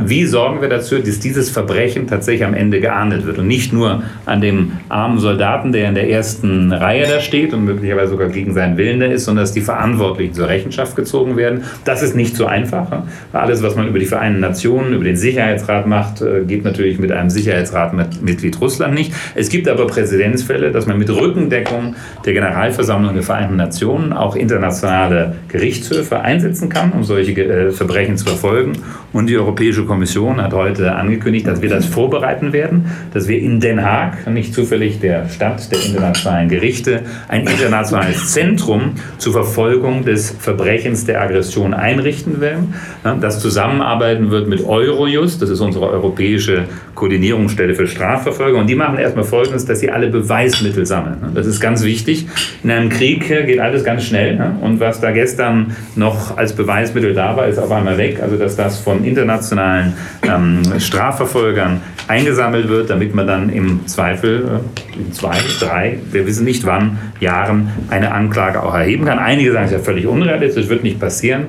Wie 0.04 0.26
sorgen 0.26 0.60
wir 0.60 0.68
dazu, 0.68 0.98
dass 0.98 1.18
dieses 1.18 1.50
Verbrechen 1.50 2.06
tatsächlich 2.06 2.44
am 2.44 2.54
Ende 2.54 2.80
geahndet 2.80 3.26
wird 3.26 3.38
und 3.38 3.46
nicht 3.46 3.72
nur 3.72 4.02
an 4.26 4.40
dem 4.40 4.72
armen 4.88 5.18
Soldaten, 5.18 5.72
der 5.72 5.88
in 5.88 5.94
der 5.94 6.10
ersten 6.10 6.72
Reihe 6.72 7.06
da 7.06 7.20
steht 7.20 7.54
und 7.54 7.64
möglicherweise 7.64 8.10
sogar 8.10 8.28
gegen 8.28 8.52
seinen 8.52 8.76
Willen 8.76 9.00
da 9.00 9.06
ist, 9.06 9.24
sondern 9.24 9.44
dass 9.44 9.52
die 9.52 9.62
Verantwortlichen 9.62 10.34
zur 10.34 10.48
Rechenschaft 10.48 10.96
gezogen 10.96 11.36
werden. 11.36 11.64
Das 11.84 12.02
ist 12.02 12.14
nicht 12.14 12.36
so 12.36 12.46
einfach. 12.46 13.04
Alles, 13.32 13.62
was 13.62 13.74
man 13.74 13.86
man 13.86 13.90
über 13.90 13.98
die 13.98 14.06
Vereinten 14.06 14.40
Nationen, 14.40 14.92
über 14.92 15.04
den 15.04 15.16
Sicherheitsrat 15.16 15.86
macht, 15.86 16.20
äh, 16.20 16.44
geht 16.44 16.64
natürlich 16.64 16.98
mit 16.98 17.12
einem 17.12 17.30
Sicherheitsratmitglied 17.30 18.60
Russland 18.60 18.94
nicht. 18.94 19.12
Es 19.34 19.48
gibt 19.48 19.68
aber 19.68 19.86
Präzedenzfälle, 19.86 20.72
dass 20.72 20.86
man 20.86 20.98
mit 20.98 21.08
Rückendeckung 21.10 21.94
der 22.24 22.32
Generalversammlung 22.32 23.14
der 23.14 23.22
Vereinten 23.22 23.56
Nationen 23.56 24.12
auch 24.12 24.36
internationale 24.36 25.36
Gerichtshöfe 25.48 26.20
einsetzen 26.20 26.68
kann, 26.68 26.92
um 26.92 27.04
solche 27.04 27.32
äh, 27.32 27.70
Verbrechen 27.70 28.16
zu 28.16 28.26
verfolgen. 28.26 28.72
Und 29.12 29.28
die 29.28 29.36
Europäische 29.36 29.65
Kommission 29.72 30.40
hat 30.40 30.52
heute 30.52 30.94
angekündigt, 30.94 31.46
dass 31.46 31.62
wir 31.62 31.68
das 31.68 31.86
vorbereiten 31.86 32.52
werden, 32.52 32.86
dass 33.12 33.28
wir 33.28 33.38
in 33.38 33.60
Den 33.60 33.84
Haag, 33.84 34.26
nicht 34.28 34.54
zufällig 34.54 35.00
der 35.00 35.28
Stadt 35.28 35.70
der 35.72 35.84
internationalen 35.84 36.48
Gerichte, 36.48 37.02
ein 37.28 37.46
internationales 37.46 38.32
Zentrum 38.32 38.92
zur 39.18 39.32
Verfolgung 39.32 40.04
des 40.04 40.30
Verbrechens 40.30 41.04
der 41.04 41.20
Aggression 41.20 41.74
einrichten 41.74 42.40
werden, 42.40 42.74
das 43.20 43.40
zusammenarbeiten 43.40 44.30
wird 44.30 44.48
mit 44.48 44.64
Eurojust, 44.64 45.42
das 45.42 45.50
ist 45.50 45.60
unsere 45.60 45.88
europäische 45.90 46.64
Koordinierungsstelle 46.94 47.74
für 47.74 47.86
Strafverfolgung. 47.86 48.60
Und 48.62 48.66
die 48.68 48.74
machen 48.74 48.98
erstmal 48.98 49.24
Folgendes, 49.24 49.64
dass 49.66 49.80
sie 49.80 49.90
alle 49.90 50.08
Beweismittel 50.08 50.86
sammeln. 50.86 51.32
Das 51.34 51.46
ist 51.46 51.60
ganz 51.60 51.82
wichtig. 51.82 52.26
In 52.62 52.70
einem 52.70 52.88
Krieg 52.88 53.26
geht 53.26 53.60
alles 53.60 53.84
ganz 53.84 54.04
schnell. 54.04 54.38
Und 54.60 54.80
was 54.80 55.00
da 55.00 55.10
gestern 55.10 55.76
noch 55.94 56.36
als 56.36 56.54
Beweismittel 56.54 57.14
da 57.14 57.36
war, 57.36 57.46
ist 57.48 57.58
auf 57.58 57.70
einmal 57.70 57.98
weg. 57.98 58.20
Also 58.22 58.36
dass 58.36 58.56
das 58.56 58.78
von 58.78 59.04
internationalen 59.04 59.55
ähm, 59.58 60.62
Strafverfolgern 60.78 61.80
eingesammelt 62.08 62.68
wird, 62.68 62.90
damit 62.90 63.14
man 63.14 63.26
dann 63.26 63.50
im 63.50 63.86
Zweifel 63.86 64.60
äh, 64.96 65.00
in 65.00 65.12
zwei, 65.12 65.36
drei, 65.60 65.98
wir 66.10 66.26
wissen 66.26 66.44
nicht 66.44 66.64
wann, 66.64 66.98
Jahren 67.20 67.70
eine 67.90 68.12
Anklage 68.12 68.62
auch 68.62 68.74
erheben 68.74 69.04
kann. 69.04 69.18
Einige 69.18 69.52
sagen, 69.52 69.66
es 69.66 69.72
ist 69.72 69.78
ja 69.78 69.84
völlig 69.84 70.06
unrealistisch, 70.06 70.68
wird 70.68 70.82
nicht 70.82 71.00
passieren. 71.00 71.46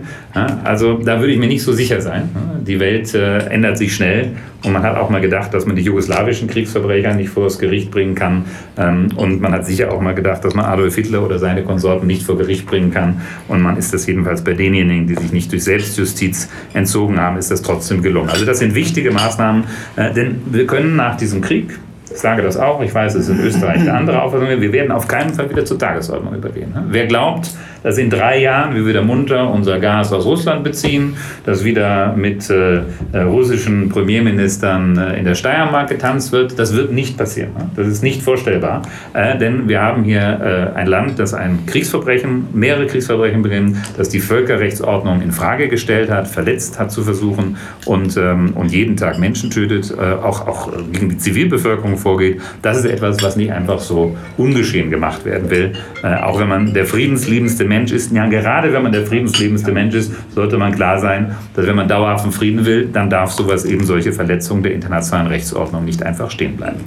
Also 0.64 0.98
da 0.98 1.20
würde 1.20 1.34
ich 1.34 1.40
mir 1.40 1.48
nicht 1.48 1.64
so 1.64 1.74
sicher 1.74 2.02
sein. 2.02 2.30
Die 2.66 2.80
Welt 2.80 3.14
äh, 3.14 3.40
ändert 3.48 3.78
sich 3.78 3.96
schnell 3.96 4.32
und 4.64 4.74
man 4.74 4.82
hat 4.82 4.98
auch 4.98 5.10
mal 5.10 5.22
gedacht, 5.22 5.54
dass 5.54 5.66
man 5.66 5.76
die 5.76 5.84
jugoslawischen 5.84 6.48
Kriegsverbrecher 6.48 7.14
nicht 7.14 7.30
vor 7.30 7.44
das 7.44 7.60
Gericht 7.60 7.92
bringen 7.92 8.16
kann. 8.16 8.46
Ähm, 8.78 9.10
und 9.16 9.40
man 9.40 9.54
hat 9.54 9.66
sicher 9.66 9.92
auch 9.92 10.02
mal 10.02 10.16
gedacht, 10.16 10.44
dass 10.44 10.56
man 10.56 10.66
Adolf 10.66 10.96
Hitler 10.96 11.24
oder 11.24 11.38
seine 11.38 11.64
Konsorten 11.64 12.08
nicht 12.08 12.24
vor 12.24 12.38
Gericht 12.38 12.66
bringen 12.66 12.92
kann. 12.92 13.22
Und 13.48 13.62
man 13.62 13.78
ist 13.78 13.94
das 13.94 14.08
jedenfalls 14.08 14.44
bei 14.44 14.54
denjenigen, 14.54 15.08
die 15.08 15.16
sich 15.16 15.32
nicht 15.32 15.52
durch 15.52 15.64
Selbstjustiz 15.64 16.50
entzogen 16.74 17.20
haben, 17.20 17.38
ist 17.38 17.52
das 17.52 17.62
trotzdem 17.62 18.02
gelungen. 18.02 18.30
Also 18.30 18.46
das 18.46 18.60
sind 18.60 18.74
wichtige 18.74 19.12
Maßnahmen, 19.12 19.66
äh, 19.96 20.12
denn 20.14 20.42
wir 20.48 20.66
können 20.66 20.96
nach 20.96 21.18
diesem 21.18 21.42
Krieg, 21.42 21.78
ich 22.10 22.18
sage 22.18 22.42
das 22.42 22.58
auch, 22.58 22.82
ich 22.82 22.94
weiß, 22.94 23.14
es 23.14 23.28
ist 23.28 23.38
in 23.38 23.46
Österreich 23.46 23.82
eine 23.82 23.94
andere 23.94 24.22
Auffassung, 24.24 24.48
wir 24.48 24.72
werden 24.72 24.92
auf 24.92 25.08
keinen 25.08 25.34
Fall 25.34 25.50
wieder 25.52 25.66
zur 25.66 25.78
Tagesordnung 25.78 26.34
übergehen. 26.34 26.74
Wer 26.90 27.06
glaubt, 27.06 27.52
dass 27.88 27.98
in 27.98 28.10
drei 28.10 28.42
Jahren 28.42 28.76
wir 28.76 28.86
wieder 28.86 29.02
munter 29.02 29.50
unser 29.50 29.80
Gas 29.80 30.12
aus 30.12 30.26
Russland 30.26 30.62
beziehen, 30.66 31.16
dass 31.46 31.64
wieder 31.64 32.14
mit 32.18 32.50
äh, 32.50 32.82
äh, 33.14 33.20
russischen 33.20 33.88
Premierministern 33.88 34.98
äh, 34.98 35.18
in 35.18 35.24
der 35.24 35.36
Steiermark 35.36 35.88
getanzt 35.88 36.34
wird. 36.34 36.60
Das 36.60 36.76
wird 36.76 36.92
nicht 36.92 37.18
passieren. 37.18 37.52
Ne? 37.58 37.70
Das 37.78 37.88
ist 37.88 38.04
nicht 38.04 38.24
vorstellbar, 38.24 38.82
äh, 39.14 39.38
denn 39.38 39.70
wir 39.70 39.82
haben 39.82 40.04
hier 40.04 40.74
äh, 40.76 40.78
ein 40.78 40.88
Land, 40.88 41.18
das 41.18 41.34
ein 41.34 41.60
Kriegsverbrechen, 41.66 42.48
mehrere 42.52 42.88
Kriegsverbrechen 42.88 43.42
beginnt, 43.42 43.78
das 43.96 44.10
die 44.10 44.20
Völkerrechtsordnung 44.20 45.22
in 45.22 45.32
Frage 45.32 45.70
gestellt 45.70 46.10
hat, 46.10 46.28
verletzt 46.28 46.78
hat 46.80 46.92
zu 46.92 47.04
versuchen 47.04 47.56
und, 47.86 48.18
ähm, 48.18 48.52
und 48.54 48.74
jeden 48.74 48.98
Tag 48.98 49.18
Menschen 49.18 49.50
tötet, 49.50 49.96
äh, 49.98 50.02
auch, 50.02 50.46
auch 50.46 50.74
gegen 50.92 51.08
die 51.08 51.18
Zivilbevölkerung 51.18 51.96
vorgeht. 51.96 52.42
Das 52.62 52.78
ist 52.80 52.86
etwas, 52.86 53.24
was 53.24 53.38
nicht 53.38 53.54
einfach 53.54 53.80
so 53.80 54.18
ungeschehen 54.36 54.90
gemacht 54.90 55.24
werden 55.24 55.50
will, 55.50 55.72
auch 56.04 56.40
wenn 56.40 56.48
man 56.48 56.74
der 56.74 56.86
friedensliebendste 56.86 57.64
Mensch 57.64 57.77
Mensch 57.78 57.92
ist. 57.92 58.12
Ja, 58.12 58.26
gerade 58.28 58.74
wenn 58.74 58.84
man 58.84 58.92
der 58.92 59.06
friedenslebendste 59.06 59.72
Mensch 59.72 59.94
ist, 59.94 60.12
sollte 60.34 60.58
man 60.58 60.74
klar 60.74 61.00
sein, 61.00 61.36
dass 61.56 61.68
wenn 61.68 61.76
man 61.76 61.88
dauerhaften 61.88 62.32
Frieden 62.32 62.66
will, 62.66 62.90
dann 62.92 63.10
darf 63.10 63.32
sowas 63.32 63.66
eben 63.66 63.86
solche 63.86 64.12
Verletzungen 64.12 64.64
der 64.64 64.74
internationalen 64.74 65.28
Rechtsordnung 65.28 65.86
nicht 65.86 66.02
einfach 66.02 66.32
stehen 66.32 66.58
bleiben. 66.58 66.80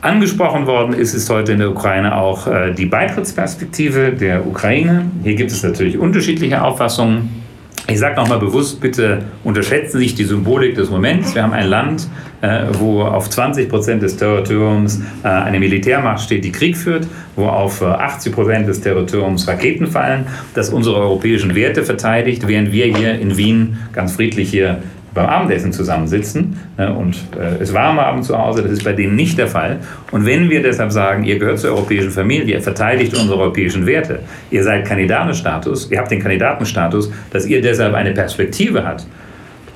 Angesprochen 0.00 0.66
worden 0.66 0.94
ist 0.94 1.14
es 1.14 1.30
heute 1.30 1.52
in 1.52 1.58
der 1.58 1.70
Ukraine 1.70 2.16
auch 2.16 2.46
äh, 2.48 2.72
die 2.72 2.86
Beitrittsperspektive 2.86 4.12
der 4.12 4.46
Ukraine. 4.46 5.06
Hier 5.22 5.34
gibt 5.36 5.52
es 5.52 5.62
natürlich 5.62 5.96
unterschiedliche 5.96 6.62
Auffassungen. 6.62 7.42
Ich 7.88 7.98
sage 7.98 8.16
nochmal 8.16 8.38
bewusst, 8.38 8.80
bitte 8.80 9.22
unterschätzen 9.44 9.98
Sie 9.98 10.04
nicht 10.04 10.18
die 10.18 10.24
Symbolik 10.24 10.74
des 10.74 10.90
Moments. 10.90 11.34
Wir 11.34 11.42
haben 11.42 11.52
ein 11.52 11.68
Land, 11.68 12.08
äh, 12.42 12.64
wo 12.78 13.02
auf 13.02 13.30
20 13.30 13.68
Prozent 13.68 14.02
des 14.02 14.16
Territoriums 14.16 15.00
äh, 15.24 15.28
eine 15.28 15.58
Militärmacht 15.58 16.20
steht, 16.20 16.44
die 16.44 16.52
Krieg 16.52 16.76
führt, 16.76 17.06
wo 17.36 17.46
auf 17.46 17.82
80 17.82 18.32
äh, 18.32 18.34
Prozent 18.34 18.68
des 18.68 18.80
Territoriums 18.80 19.48
Raketen 19.48 19.86
fallen, 19.86 20.26
das 20.54 20.70
unsere 20.70 20.96
europäischen 20.96 21.54
Werte 21.54 21.82
verteidigt, 21.84 22.46
während 22.46 22.72
wir 22.72 22.86
hier 22.86 23.18
in 23.18 23.36
Wien 23.36 23.78
ganz 23.92 24.12
friedlich 24.12 24.50
hier 24.50 24.82
beim 25.14 25.26
Abendessen 25.26 25.72
zusammensitzen 25.72 26.58
äh, 26.78 26.88
und 26.88 27.16
äh, 27.38 27.62
es 27.62 27.72
war 27.74 27.84
am 27.84 27.98
Abend 27.98 28.24
zu 28.24 28.36
Hause, 28.36 28.62
das 28.62 28.72
ist 28.72 28.84
bei 28.84 28.92
denen 28.92 29.14
nicht 29.14 29.38
der 29.38 29.48
Fall. 29.48 29.80
Und 30.10 30.24
wenn 30.26 30.48
wir 30.50 30.62
deshalb 30.62 30.90
sagen, 30.90 31.24
ihr 31.24 31.38
gehört 31.38 31.58
zur 31.58 31.70
europäischen 31.70 32.10
Familie, 32.10 32.56
ihr 32.56 32.62
verteidigt 32.62 33.14
unsere 33.14 33.38
europäischen 33.38 33.86
Werte, 33.86 34.20
ihr 34.50 34.64
seid 34.64 34.86
Kandidatenstatus, 34.86 35.90
ihr 35.90 35.98
habt 35.98 36.10
den 36.10 36.20
Kandidatenstatus, 36.20 37.12
dass 37.30 37.46
ihr 37.46 37.60
deshalb 37.60 37.94
eine 37.94 38.12
Perspektive 38.12 38.84
habt, 38.84 39.06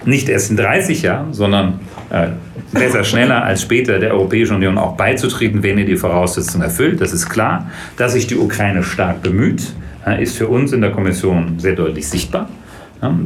nicht 0.07 0.29
erst 0.29 0.51
in 0.51 0.57
30 0.57 1.03
Jahren, 1.03 1.35
sondern 1.35 1.81
äh, 2.11 2.29
besser 2.73 3.05
schneller 3.05 3.45
als 3.45 3.63
später 3.63 3.99
der 3.99 4.13
Europäischen 4.13 4.57
Union 4.57 4.79
auch 4.79 4.97
beizutreten, 4.97 5.63
wenn 5.63 5.79
ihr 5.79 5.87
die 5.87 5.97
Voraussetzungen 5.97 6.65
erfüllt. 6.65 7.01
Das 7.01 7.13
ist 7.13 7.29
klar. 7.29 7.71
Dass 7.97 8.13
sich 8.13 8.27
die 8.27 8.37
Ukraine 8.37 8.83
stark 8.83 9.23
bemüht, 9.23 9.73
äh, 10.07 10.23
ist 10.23 10.37
für 10.37 10.49
uns 10.49 10.73
in 10.73 10.81
der 10.81 10.93
Kommission 10.93 11.59
sehr 11.59 11.75
deutlich 11.75 12.09
sichtbar. 12.09 12.49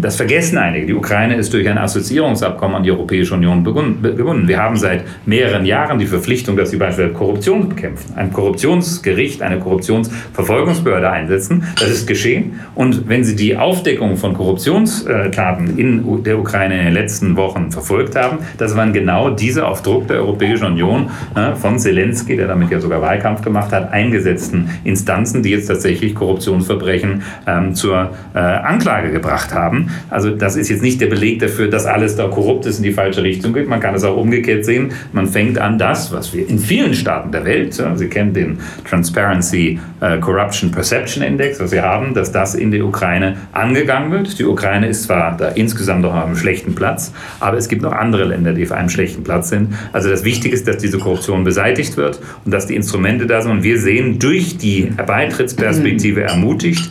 Das 0.01 0.17
vergessen 0.17 0.59
einige. 0.59 0.87
Die 0.87 0.95
Ukraine 0.95 1.37
ist 1.37 1.53
durch 1.53 1.69
ein 1.69 1.79
Assoziierungsabkommen 1.79 2.79
an 2.79 2.83
die 2.83 2.91
Europäische 2.91 3.35
Union 3.35 3.63
gebunden. 3.63 4.49
Wir 4.49 4.59
haben 4.59 4.77
seit 4.77 5.05
mehreren 5.27 5.65
Jahren 5.65 6.01
die 6.01 6.07
Verpflichtung, 6.07 6.57
dass 6.57 6.71
sie 6.71 6.77
beispielsweise 6.77 7.15
Korruption 7.15 7.69
bekämpfen, 7.69 8.15
ein 8.17 8.33
Korruptionsgericht, 8.33 9.43
eine 9.43 9.61
Korruptionsverfolgungsbehörde 9.61 11.09
einsetzen. 11.09 11.63
Das 11.79 11.89
ist 11.89 12.09
geschehen. 12.09 12.59
Und 12.75 13.09
wenn 13.09 13.23
Sie 13.23 13.37
die 13.37 13.57
Aufdeckung 13.57 14.17
von 14.17 14.35
Korruptionstaten 14.35 15.79
in 15.79 16.25
der 16.25 16.41
Ukraine 16.41 16.79
in 16.79 16.85
den 16.87 16.95
letzten 16.95 17.37
Wochen 17.37 17.71
verfolgt 17.71 18.17
haben, 18.17 18.39
das 18.59 18.77
waren 18.77 18.93
genau 18.93 19.31
diese 19.31 19.67
auf 19.67 19.83
Druck 19.83 20.09
der 20.09 20.17
Europäischen 20.17 20.67
Union 20.67 21.11
von 21.57 21.79
Zelensky, 21.79 22.37
der 22.37 22.49
damit 22.49 22.71
ja 22.71 22.81
sogar 22.81 23.01
Wahlkampf 23.03 23.43
gemacht 23.43 23.71
hat, 23.71 23.93
eingesetzten 23.93 24.69
Instanzen, 24.83 25.45
die 25.45 25.51
jetzt 25.51 25.67
tatsächlich 25.67 26.17
Korruptionsverbrechen 26.17 27.23
ähm, 27.47 27.75
zur 27.75 28.11
äh, 28.35 28.39
Anklage 28.39 29.13
gebracht 29.13 29.55
haben 29.55 29.60
haben. 29.61 29.91
Also 30.09 30.31
das 30.31 30.57
ist 30.57 30.69
jetzt 30.69 30.83
nicht 30.83 31.01
der 31.01 31.07
Beleg 31.07 31.39
dafür, 31.41 31.69
dass 31.69 31.87
alles 31.87 32.17
da 32.17 32.29
korrupt 32.29 32.67
ist 32.67 32.79
in 32.79 32.85
die 32.85 32.93
falsche 32.93 33.23
Richtung 33.23 33.53
geht. 33.53 33.69
Man 33.69 33.81
kann 33.81 33.95
es 33.95 34.05
auch 34.05 34.17
umgekehrt 34.17 34.65
sehen. 34.65 34.93
Man 35.13 35.27
fängt 35.27 35.59
an, 35.59 35.79
das, 35.79 36.13
was 36.13 36.33
wir 36.35 36.49
in 36.49 36.59
vielen 36.59 36.95
Staaten 36.95 37.33
der 37.33 37.45
Welt, 37.45 37.81
Sie 37.95 38.09
kennen 38.09 38.35
den 38.35 38.59
Transparency 38.89 39.79
äh, 40.01 40.19
Corruption 40.19 40.71
Perception 40.71 41.23
Index, 41.23 41.61
was 41.61 41.73
wir 41.73 41.83
haben, 41.83 42.15
dass 42.15 42.33
das 42.33 42.55
in 42.55 42.71
der 42.71 42.85
Ukraine 42.85 43.37
angegangen 43.53 44.11
wird. 44.11 44.39
Die 44.39 44.45
Ukraine 44.45 44.89
ist 44.89 45.05
zwar 45.05 45.37
da 45.37 45.49
insgesamt 45.49 46.03
noch 46.03 46.15
auf 46.15 46.27
einem 46.27 46.37
schlechten 46.37 46.75
Platz, 46.75 47.13
aber 47.39 47.57
es 47.57 47.69
gibt 47.69 47.83
noch 47.83 47.93
andere 47.93 48.25
Länder, 48.25 48.53
die 48.53 48.65
auf 48.65 48.73
einem 48.73 48.89
schlechten 48.89 49.23
Platz 49.25 49.51
sind. 49.51 49.75
Also 49.93 50.11
das 50.11 50.25
Wichtige 50.25 50.55
ist, 50.55 50.67
dass 50.67 50.79
diese 50.79 50.99
Korruption 50.99 51.45
beseitigt 51.45 51.97
wird 51.97 52.21
und 52.45 52.53
dass 52.53 52.67
die 52.67 52.77
Instrumente 52.77 53.27
da 53.27 53.41
sind. 53.43 53.51
Und 53.51 53.63
wir 53.63 53.79
sehen 53.79 54.19
durch 54.19 54.59
die 54.59 54.93
Beitrittsperspektive 55.07 56.23
ermutigt, 56.23 56.91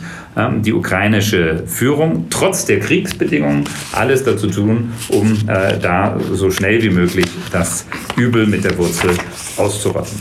die 0.62 0.72
ukrainische 0.72 1.64
Führung 1.66 2.26
trotz 2.30 2.64
der 2.64 2.78
Kriegsbedingungen 2.78 3.64
alles 3.92 4.24
dazu 4.24 4.46
tun, 4.46 4.92
um 5.08 5.32
äh, 5.48 5.78
da 5.78 6.18
so 6.32 6.50
schnell 6.50 6.82
wie 6.82 6.90
möglich 6.90 7.26
das 7.50 7.86
Übel 8.16 8.46
mit 8.46 8.64
der 8.64 8.78
Wurzel 8.78 9.10
auszurotten. 9.56 10.20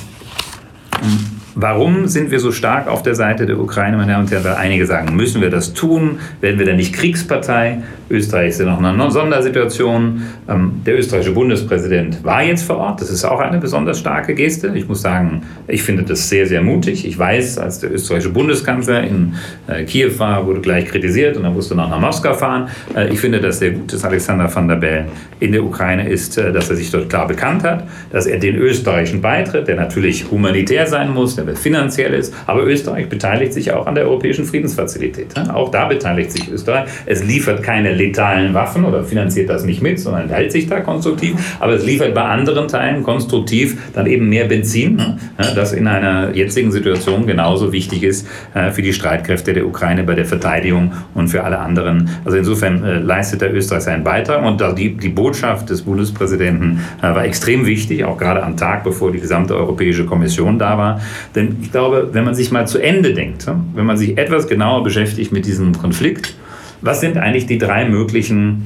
Warum 1.56 2.08
sind 2.08 2.32
wir 2.32 2.40
so 2.40 2.52
stark 2.52 2.88
auf 2.88 3.04
der 3.04 3.16
Seite 3.16 3.46
der 3.46 3.60
Ukraine, 3.60 3.98
meine 3.98 4.14
Damen 4.14 4.26
und 4.26 4.32
Herren? 4.32 4.46
Weil 4.46 4.56
einige 4.56 4.86
sagen, 4.86 5.16
müssen 5.16 5.42
wir 5.42 5.50
das 5.50 5.74
tun? 5.74 6.20
Werden 6.40 6.58
wir 6.58 6.66
denn 6.66 6.78
nicht 6.78 6.94
Kriegspartei? 6.94 7.84
Österreich 8.10 8.50
ist 8.50 8.60
ja 8.60 8.66
noch 8.66 8.80
in 8.80 8.86
einer 8.86 9.12
Sondersituation. 9.12 10.24
Ähm, 10.48 10.82
der 10.86 10.98
österreichische 10.98 11.34
Bundespräsident 11.34 12.24
war 12.24 12.44
jetzt 12.44 12.64
vor 12.64 12.78
Ort. 12.78 13.02
Das 13.02 13.10
ist 13.10 13.24
auch 13.24 13.40
eine 13.40 13.60
besonders 13.60 14.00
starke 14.00 14.34
Geste. 14.34 14.72
Ich 14.76 14.88
muss 14.88 15.02
sagen, 15.02 15.44
ich 15.68 15.84
finde 15.84 16.04
das 16.04 16.28
sehr, 16.28 16.48
sehr 16.48 16.62
mutig. 16.62 17.06
Ich 17.06 17.18
weiß, 17.18 17.58
als 17.58 17.80
der 17.80 17.94
österreichische 17.94 18.32
Bundeskanzler 18.32 19.04
in 19.04 19.36
äh, 19.68 19.84
Kiew 19.84 20.18
war, 20.18 20.46
wurde 20.46 20.62
gleich 20.62 20.86
kritisiert 20.86 21.38
und 21.38 21.44
dann 21.44 21.54
musste 21.54 21.76
noch 21.76 21.90
nach 21.90 22.00
Moskau 22.00 22.34
fahren. 22.34 22.70
Äh, 22.96 23.10
ich 23.14 23.20
finde 23.20 23.40
das 23.40 23.60
sehr 23.60 23.72
gut, 23.72 23.94
dass 23.94 24.04
Alexander 24.04 24.54
van 24.54 24.68
der 24.68 24.76
Bellen 24.76 25.06
in 25.40 25.52
der 25.52 25.64
Ukraine 25.64 26.10
ist, 26.10 26.38
äh, 26.38 26.52
dass 26.52 26.70
er 26.70 26.76
sich 26.76 26.90
dort 26.92 27.10
klar 27.10 27.28
bekannt 27.28 27.64
hat, 27.64 27.88
dass 28.12 28.26
er 28.26 28.40
den 28.40 28.56
österreichischen 28.56 29.22
Beitritt, 29.22 29.68
der 29.68 29.76
natürlich 29.76 30.30
humanitär 30.32 30.88
sein 30.88 31.14
muss, 31.14 31.36
der 31.36 31.46
finanziell 31.56 32.14
ist, 32.14 32.34
aber 32.48 32.66
Österreich 32.66 33.08
beteiligt 33.10 33.54
sich 33.54 33.72
auch 33.72 33.86
an 33.88 33.96
der 33.96 34.06
europäischen 34.06 34.46
Friedensfazilität. 34.46 35.38
Auch 35.54 35.72
da 35.72 35.86
beteiligt 35.86 36.32
sich 36.32 36.52
Österreich. 36.52 36.90
Es 37.06 37.24
liefert 37.24 37.64
keine 37.64 37.94
letalen 38.00 38.54
Waffen 38.54 38.86
oder 38.86 39.04
finanziert 39.04 39.50
das 39.50 39.64
nicht 39.64 39.82
mit, 39.82 40.00
sondern 40.00 40.30
hält 40.30 40.52
sich 40.52 40.68
da 40.68 40.80
konstruktiv. 40.80 41.58
Aber 41.60 41.74
es 41.74 41.86
liefert 41.86 42.16
bei 42.16 42.24
anderen 42.24 42.68
Teilen 42.68 43.04
konstruktiv 43.04 43.78
dann 43.94 44.08
eben 44.08 44.30
mehr 44.30 44.46
Benzin, 44.46 44.96
ne, 44.96 45.18
das 45.56 45.74
in 45.74 45.88
einer 45.88 46.36
jetzigen 46.36 46.72
Situation 46.72 47.28
genauso 47.28 47.72
wichtig 47.72 48.04
ist 48.04 48.28
äh, 48.54 48.72
für 48.72 48.82
die 48.82 48.94
Streitkräfte 48.94 49.54
der 49.54 49.68
Ukraine 49.68 50.04
bei 50.04 50.16
der 50.16 50.26
Verteidigung 50.26 50.94
und 51.14 51.28
für 51.28 51.44
alle 51.44 51.60
anderen. 51.60 52.10
Also 52.26 52.38
insofern 52.38 52.84
äh, 52.84 53.00
leistet 53.00 53.42
der 53.42 53.54
Österreich 53.54 53.84
seinen 53.84 54.04
Beitrag 54.04 54.44
und 54.44 54.62
die, 54.78 55.10
Botschaft 55.10 55.70
des 55.70 55.82
Bundespräsidenten 55.82 56.80
äh, 57.00 57.04
war 57.04 57.26
extrem 57.26 57.66
wichtig, 57.66 58.06
auch 58.06 58.18
gerade 58.18 58.44
am 58.44 58.56
Tag, 58.56 58.84
bevor 58.84 59.12
die 59.12 59.20
gesamte 59.20 59.56
Europäische 59.56 60.06
Kommission 60.06 60.58
da 60.58 60.78
war. 60.78 61.02
Denn 61.36 61.58
ich 61.62 61.72
glaube, 61.72 62.10
wenn 62.14 62.24
man 62.24 62.36
sich 62.36 62.52
mal 62.52 62.68
zu 62.68 62.80
Ende 62.80 63.14
denkt, 63.14 63.46
wenn 63.76 63.86
man 63.86 63.98
sich 63.98 64.18
etwas 64.18 64.48
genauer 64.48 64.84
beschäftigt 64.84 65.32
mit 65.32 65.46
diesem 65.46 65.78
Konflikt, 65.78 66.36
was 66.82 67.02
sind 67.02 67.18
eigentlich 67.18 67.46
die 67.46 67.58
drei 67.58 67.88
möglichen 67.88 68.66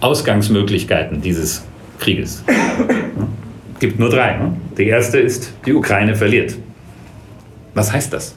Ausgangsmöglichkeiten 0.00 1.20
dieses 1.20 1.64
Krieges? 1.98 2.42
Es 3.74 3.80
gibt 3.80 3.98
nur 3.98 4.10
drei. 4.10 4.38
Die 4.76 4.86
erste 4.86 5.18
ist, 5.18 5.52
die 5.66 5.74
Ukraine 5.74 6.14
verliert. 6.14 6.56
Was 7.74 7.92
heißt 7.92 8.12
das? 8.12 8.34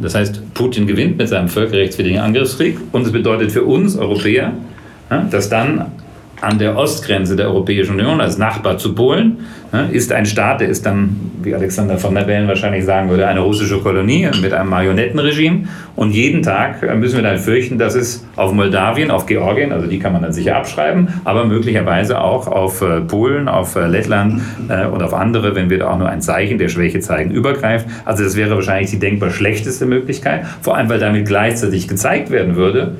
Das 0.00 0.14
heißt, 0.14 0.54
Putin 0.54 0.86
gewinnt 0.86 1.18
mit 1.18 1.28
seinem 1.28 1.48
völkerrechtswidrigen 1.48 2.20
Angriffskrieg 2.20 2.78
und 2.92 3.04
es 3.04 3.12
bedeutet 3.12 3.50
für 3.50 3.64
uns 3.64 3.96
Europäer, 3.96 4.52
dass 5.30 5.48
dann 5.48 5.86
an 6.40 6.58
der 6.58 6.76
Ostgrenze 6.76 7.36
der 7.36 7.48
Europäischen 7.48 7.94
Union 7.94 8.20
als 8.20 8.38
Nachbar 8.38 8.78
zu 8.78 8.94
Polen 8.94 9.38
ist 9.90 10.12
ein 10.12 10.26
Staat, 10.26 10.60
der 10.60 10.68
ist 10.68 10.84
dann, 10.84 11.16
wie 11.42 11.54
Alexander 11.54 11.96
von 11.96 12.14
der 12.14 12.22
Bellen 12.22 12.46
wahrscheinlich 12.46 12.84
sagen 12.84 13.08
würde, 13.08 13.26
eine 13.26 13.40
russische 13.40 13.78
Kolonie 13.78 14.28
mit 14.42 14.52
einem 14.52 14.68
Marionettenregime. 14.68 15.64
Und 15.96 16.12
jeden 16.12 16.42
Tag 16.42 16.82
müssen 16.98 17.16
wir 17.16 17.22
dann 17.22 17.38
fürchten, 17.38 17.78
dass 17.78 17.94
es 17.94 18.26
auf 18.36 18.52
Moldawien, 18.52 19.10
auf 19.10 19.26
Georgien, 19.26 19.72
also 19.72 19.86
die 19.86 19.98
kann 19.98 20.12
man 20.12 20.22
dann 20.22 20.32
sicher 20.32 20.56
abschreiben, 20.56 21.08
aber 21.24 21.44
möglicherweise 21.44 22.20
auch 22.20 22.48
auf 22.48 22.82
äh, 22.82 23.00
Polen, 23.00 23.48
auf 23.48 23.76
äh, 23.76 23.86
Lettland 23.86 24.42
äh, 24.68 24.86
und 24.86 25.02
auf 25.02 25.14
andere, 25.14 25.54
wenn 25.54 25.70
wir 25.70 25.78
da 25.78 25.90
auch 25.90 25.98
nur 25.98 26.08
ein 26.08 26.20
Zeichen 26.20 26.58
der 26.58 26.68
Schwäche 26.68 27.00
zeigen, 27.00 27.30
übergreift. 27.30 27.86
Also 28.04 28.24
das 28.24 28.36
wäre 28.36 28.54
wahrscheinlich 28.54 28.90
die 28.90 28.98
denkbar 28.98 29.30
schlechteste 29.30 29.86
Möglichkeit, 29.86 30.44
vor 30.60 30.76
allem 30.76 30.88
weil 30.88 30.98
damit 30.98 31.26
gleichzeitig 31.26 31.88
gezeigt 31.88 32.30
werden 32.30 32.56
würde, 32.56 32.94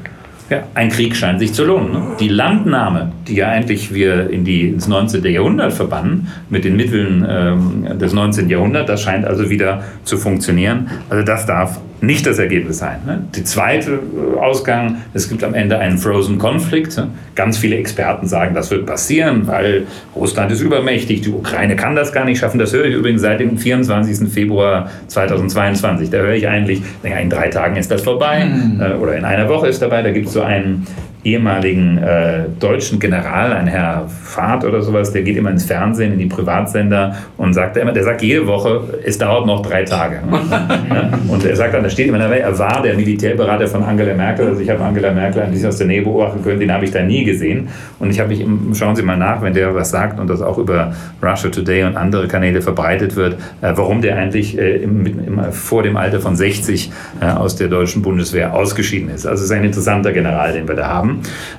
ja, 0.53 0.65
ein 0.75 0.91
Krieg 0.91 1.17
scheint 1.17 1.39
sich 1.39 1.55
zu 1.55 1.65
lohnen. 1.65 1.93
Ne? 1.93 2.03
Die 2.21 2.29
Landnahme, 2.29 3.13
die 3.27 3.37
ja 3.37 3.49
eigentlich 3.49 3.95
wir 3.95 4.29
in 4.29 4.45
die, 4.45 4.69
ins 4.69 4.87
19. 4.87 5.25
Jahrhundert 5.25 5.73
verbannen, 5.73 6.29
mit 6.51 6.65
den 6.65 6.77
Mitteln 6.77 7.27
ähm, 7.29 7.99
des 7.99 8.13
19. 8.13 8.51
Jahrhunderts, 8.51 8.87
das 8.87 9.03
scheint 9.03 9.25
also 9.25 9.49
wieder 9.49 9.83
zu 10.05 10.19
funktionieren. 10.19 10.89
Also 11.09 11.25
das 11.25 11.47
darf 11.47 11.81
nicht 12.03 12.27
das 12.27 12.41
Ergebnis 12.41 12.79
sein. 12.79 12.99
Ne? 13.07 13.25
Die 13.35 13.45
zweite 13.45 13.93
äh, 13.93 14.39
Ausgang, 14.39 14.97
es 15.15 15.29
gibt 15.29 15.45
am 15.45 15.55
Ende 15.55 15.79
einen 15.79 15.99
Frozen 15.99 16.37
Conflict. 16.37 16.97
Ne? 16.99 17.09
Ganz 17.37 17.57
viele 17.57 17.77
Experten 17.77 18.27
sagen, 18.27 18.55
das 18.55 18.73
wird 18.73 18.87
passieren, 18.87 19.47
weil 19.47 19.87
Russland 20.17 20.51
ist 20.51 20.61
übermächtig, 20.61 21.23
die 21.23 21.31
Ukraine 21.31 21.77
kann 21.77 21.95
das 21.95 22.13
gar 22.13 22.25
nicht 22.25 22.41
schaffen. 22.41 22.59
Das 22.59 22.73
höre 22.73 22.87
ich 22.87 22.95
übrigens 22.95 23.23
seit 23.23 23.39
dem 23.39 23.57
24. 23.57 24.29
Februar 24.29 24.91
2022. 25.07 26.11
Da 26.11 26.19
höre 26.19 26.35
ich 26.35 26.49
eigentlich, 26.49 26.83
in 27.05 27.31
drei 27.31 27.49
Tagen 27.49 27.77
ist 27.77 27.91
das 27.91 28.03
vorbei 28.03 28.47
mhm. 28.47 29.01
oder 29.01 29.17
in 29.17 29.25
einer 29.25 29.49
Woche 29.49 29.69
ist 29.69 29.81
dabei. 29.81 30.03
Da 30.03 30.11
gibt 30.11 30.27
es 30.27 30.33
so 30.33 30.43
einen 30.43 30.87
ehemaligen 31.25 31.99
äh, 31.99 32.45
deutschen 32.59 32.99
General, 32.99 33.53
ein 33.53 33.67
Herr 33.69 34.09
Fahrt 34.09 34.65
oder 34.65 34.83
sowas, 34.83 35.13
der 35.13 35.23
geht 35.23 35.37
immer 35.37 35.51
ins 35.51 35.65
Fernsehen, 35.65 36.13
in 36.15 36.19
die 36.19 36.27
Privatsender 36.27 37.17
und 37.37 37.53
sagt 37.53 37.77
immer, 37.77 37.93
der 37.93 38.03
sagt 38.03 38.23
jede 38.23 38.47
Woche, 38.47 39.01
es 39.05 39.19
dauert 39.19 39.47
noch 39.47 39.63
drei 39.63 39.85
Tage. 39.85 40.21
Und 41.29 41.45
er 41.45 41.57
sagt 41.57 41.75
dann, 41.75 41.83
da 41.83 41.91
steht 41.91 42.09
immer 42.09 42.19
dabei, 42.19 42.39
er 42.39 42.59
war 42.59 42.83
der 42.83 42.95
Militärberater 42.95 43.67
von 43.69 43.83
Angela 43.83 44.15
Merkel. 44.15 44.49
Also 44.49 44.61
ich 44.61 44.71
habe 44.71 44.83
Angela 44.83 45.13
Merkel 45.13 45.43
ein 45.43 45.51
bisschen 45.51 45.69
aus 45.69 45.79
der 45.79 45.87
Nähe 45.87 46.03
beobachten 46.03 46.43
können, 46.43 46.61
den 46.61 46.73
habe 46.73 46.85
ich 46.85 46.91
da 46.91 47.03
nie 47.03 47.25
gesehen. 47.25 47.69
Und 47.99 48.11
ich 48.11 48.21
habe 48.21 48.29
mich, 48.31 48.45
schauen 48.77 48.97
Sie 48.97 49.03
mal 49.03 49.17
nach, 49.17 49.43
wenn 49.43 49.55
der 49.55 49.75
was 49.75 49.91
sagt 49.91 50.19
und 50.19 50.29
das 50.29 50.43
auch 50.43 50.59
über 50.59 50.93
Russia 51.23 51.51
Today 51.51 51.85
und 51.85 51.97
andere 51.97 52.29
Kanäle 52.29 52.63
verbreitet 52.63 53.17
wird, 53.17 53.35
äh, 53.61 53.73
warum 53.75 54.03
der 54.03 54.17
eigentlich 54.17 54.59
äh, 54.59 54.77
im, 54.77 55.07
im, 55.07 55.53
vor 55.53 55.83
dem 55.83 55.97
Alter 55.97 56.21
von 56.21 56.37
60 56.37 56.91
äh, 57.21 57.27
aus 57.27 57.57
der 57.57 57.69
deutschen 57.69 58.03
Bundeswehr 58.03 58.55
ausgeschieden 58.55 59.09
ist. 59.11 59.27
Also 59.27 59.45
es 59.45 59.51
ist 59.51 59.57
ein 59.57 59.65
interessanter 59.65 60.13
General, 60.13 60.53
den 60.53 60.67
wir 60.67 60.75
da 60.75 60.89
haben. 60.89 61.12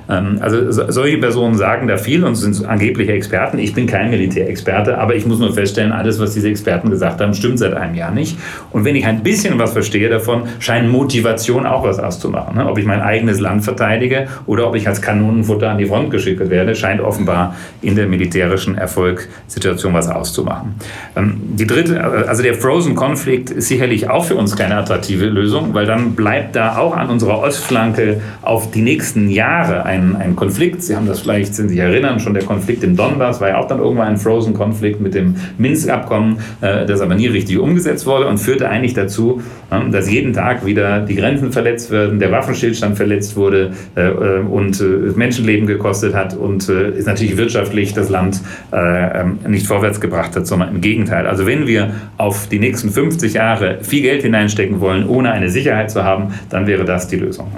Ähm, 0.08 0.38
also 0.40 0.70
solche 0.70 1.18
Personen 1.18 1.56
sagen 1.56 1.88
da 1.88 1.96
viel 1.96 2.24
und 2.24 2.34
sind 2.34 2.64
angebliche 2.66 3.12
Experten. 3.12 3.58
Ich 3.58 3.74
bin 3.74 3.86
kein 3.86 4.10
Militärexperte, 4.10 4.98
aber 4.98 5.14
ich 5.14 5.26
muss 5.26 5.38
nur 5.38 5.52
feststellen, 5.52 5.92
alles, 5.92 6.20
was 6.20 6.34
diese 6.34 6.48
Experten 6.48 6.90
gesagt 6.90 7.20
haben, 7.20 7.34
stimmt 7.34 7.58
seit 7.58 7.74
einem 7.74 7.94
Jahr 7.94 8.10
nicht. 8.10 8.38
Und 8.70 8.84
wenn 8.84 8.96
ich 8.96 9.06
ein 9.06 9.22
bisschen 9.22 9.58
was 9.58 9.72
verstehe 9.72 10.08
davon, 10.08 10.44
scheint 10.58 10.90
Motivation 10.90 11.66
auch 11.66 11.84
was 11.84 11.98
auszumachen. 11.98 12.56
Ne? 12.56 12.68
Ob 12.68 12.78
ich 12.78 12.86
mein 12.86 13.00
eigenes 13.00 13.40
Land 13.40 13.64
verteidige 13.64 14.28
oder 14.46 14.68
ob 14.68 14.74
ich 14.74 14.88
als 14.88 15.00
Kanonenfutter 15.00 15.70
an 15.70 15.78
die 15.78 15.86
Front 15.86 16.10
geschickt 16.10 16.50
werde, 16.50 16.74
scheint 16.74 17.00
offenbar 17.00 17.54
in 17.82 17.96
der 17.96 18.06
militärischen 18.06 18.76
Erfolgssituation 18.76 19.94
was 19.94 20.08
auszumachen. 20.08 20.74
Ähm, 21.16 21.40
die 21.54 21.66
dritte, 21.66 22.02
also 22.28 22.42
der 22.42 22.54
Frozen-Konflikt 22.54 23.50
ist 23.50 23.68
sicherlich 23.68 24.10
auch 24.10 24.24
für 24.24 24.34
uns 24.34 24.56
keine 24.56 24.76
attraktive 24.76 25.26
Lösung, 25.26 25.74
weil 25.74 25.86
dann 25.86 26.14
bleibt 26.14 26.56
da 26.56 26.78
auch 26.78 26.96
an 26.96 27.08
unserer 27.10 27.38
Ostflanke 27.38 28.20
auf 28.42 28.70
die 28.70 28.82
nächsten 28.82 29.28
Jahre 29.30 29.43
Jahre 29.44 29.84
ein, 29.84 30.16
ein 30.16 30.36
Konflikt. 30.36 30.82
Sie 30.82 30.96
haben 30.96 31.06
das 31.06 31.20
vielleicht, 31.20 31.54
sind 31.54 31.68
sich 31.68 31.78
erinnern, 31.78 32.18
schon 32.18 32.32
der 32.32 32.44
Konflikt 32.44 32.82
im 32.82 32.96
Donbass 32.96 33.42
war 33.42 33.50
ja 33.50 33.58
auch 33.58 33.68
dann 33.68 33.78
irgendwann 33.78 34.08
ein 34.08 34.16
Frozen-Konflikt 34.16 35.00
mit 35.00 35.14
dem 35.14 35.34
Minsk-Abkommen, 35.58 36.38
äh, 36.62 36.86
das 36.86 37.02
aber 37.02 37.14
nie 37.14 37.26
richtig 37.26 37.58
umgesetzt 37.58 38.06
wurde 38.06 38.26
und 38.26 38.38
führte 38.38 38.70
eigentlich 38.70 38.94
dazu, 38.94 39.42
äh, 39.70 39.90
dass 39.90 40.10
jeden 40.10 40.32
Tag 40.32 40.64
wieder 40.64 41.00
die 41.00 41.16
Grenzen 41.16 41.52
verletzt 41.52 41.90
werden, 41.90 42.18
der 42.18 42.32
Waffenstillstand 42.32 42.96
verletzt 42.96 43.36
wurde 43.36 43.72
äh, 43.96 44.08
äh 44.08 44.40
und 44.40 44.80
äh, 44.80 44.84
Menschenleben 45.14 45.66
gekostet 45.66 46.14
hat 46.14 46.34
und 46.34 46.68
äh, 46.70 46.90
ist 46.92 47.06
natürlich 47.06 47.36
wirtschaftlich 47.36 47.92
das 47.92 48.08
Land 48.08 48.40
ähm, 48.72 49.38
nicht 49.46 49.66
vorwärts 49.66 50.00
gebracht 50.00 50.36
hat, 50.36 50.46
sondern 50.46 50.70
im 50.70 50.80
Gegenteil. 50.80 51.26
Also 51.26 51.46
wenn 51.46 51.66
wir 51.66 51.90
auf 52.16 52.48
die 52.48 52.58
nächsten 52.58 52.90
50 52.90 53.34
Jahre 53.34 53.78
viel 53.82 54.02
Geld 54.02 54.22
hineinstecken 54.22 54.80
wollen, 54.80 55.06
ohne 55.06 55.32
eine 55.32 55.50
Sicherheit 55.50 55.90
zu 55.90 56.04
haben, 56.04 56.34
dann 56.50 56.66
wäre 56.66 56.84
das 56.84 57.08
die 57.08 57.16
Lösung. 57.16 57.48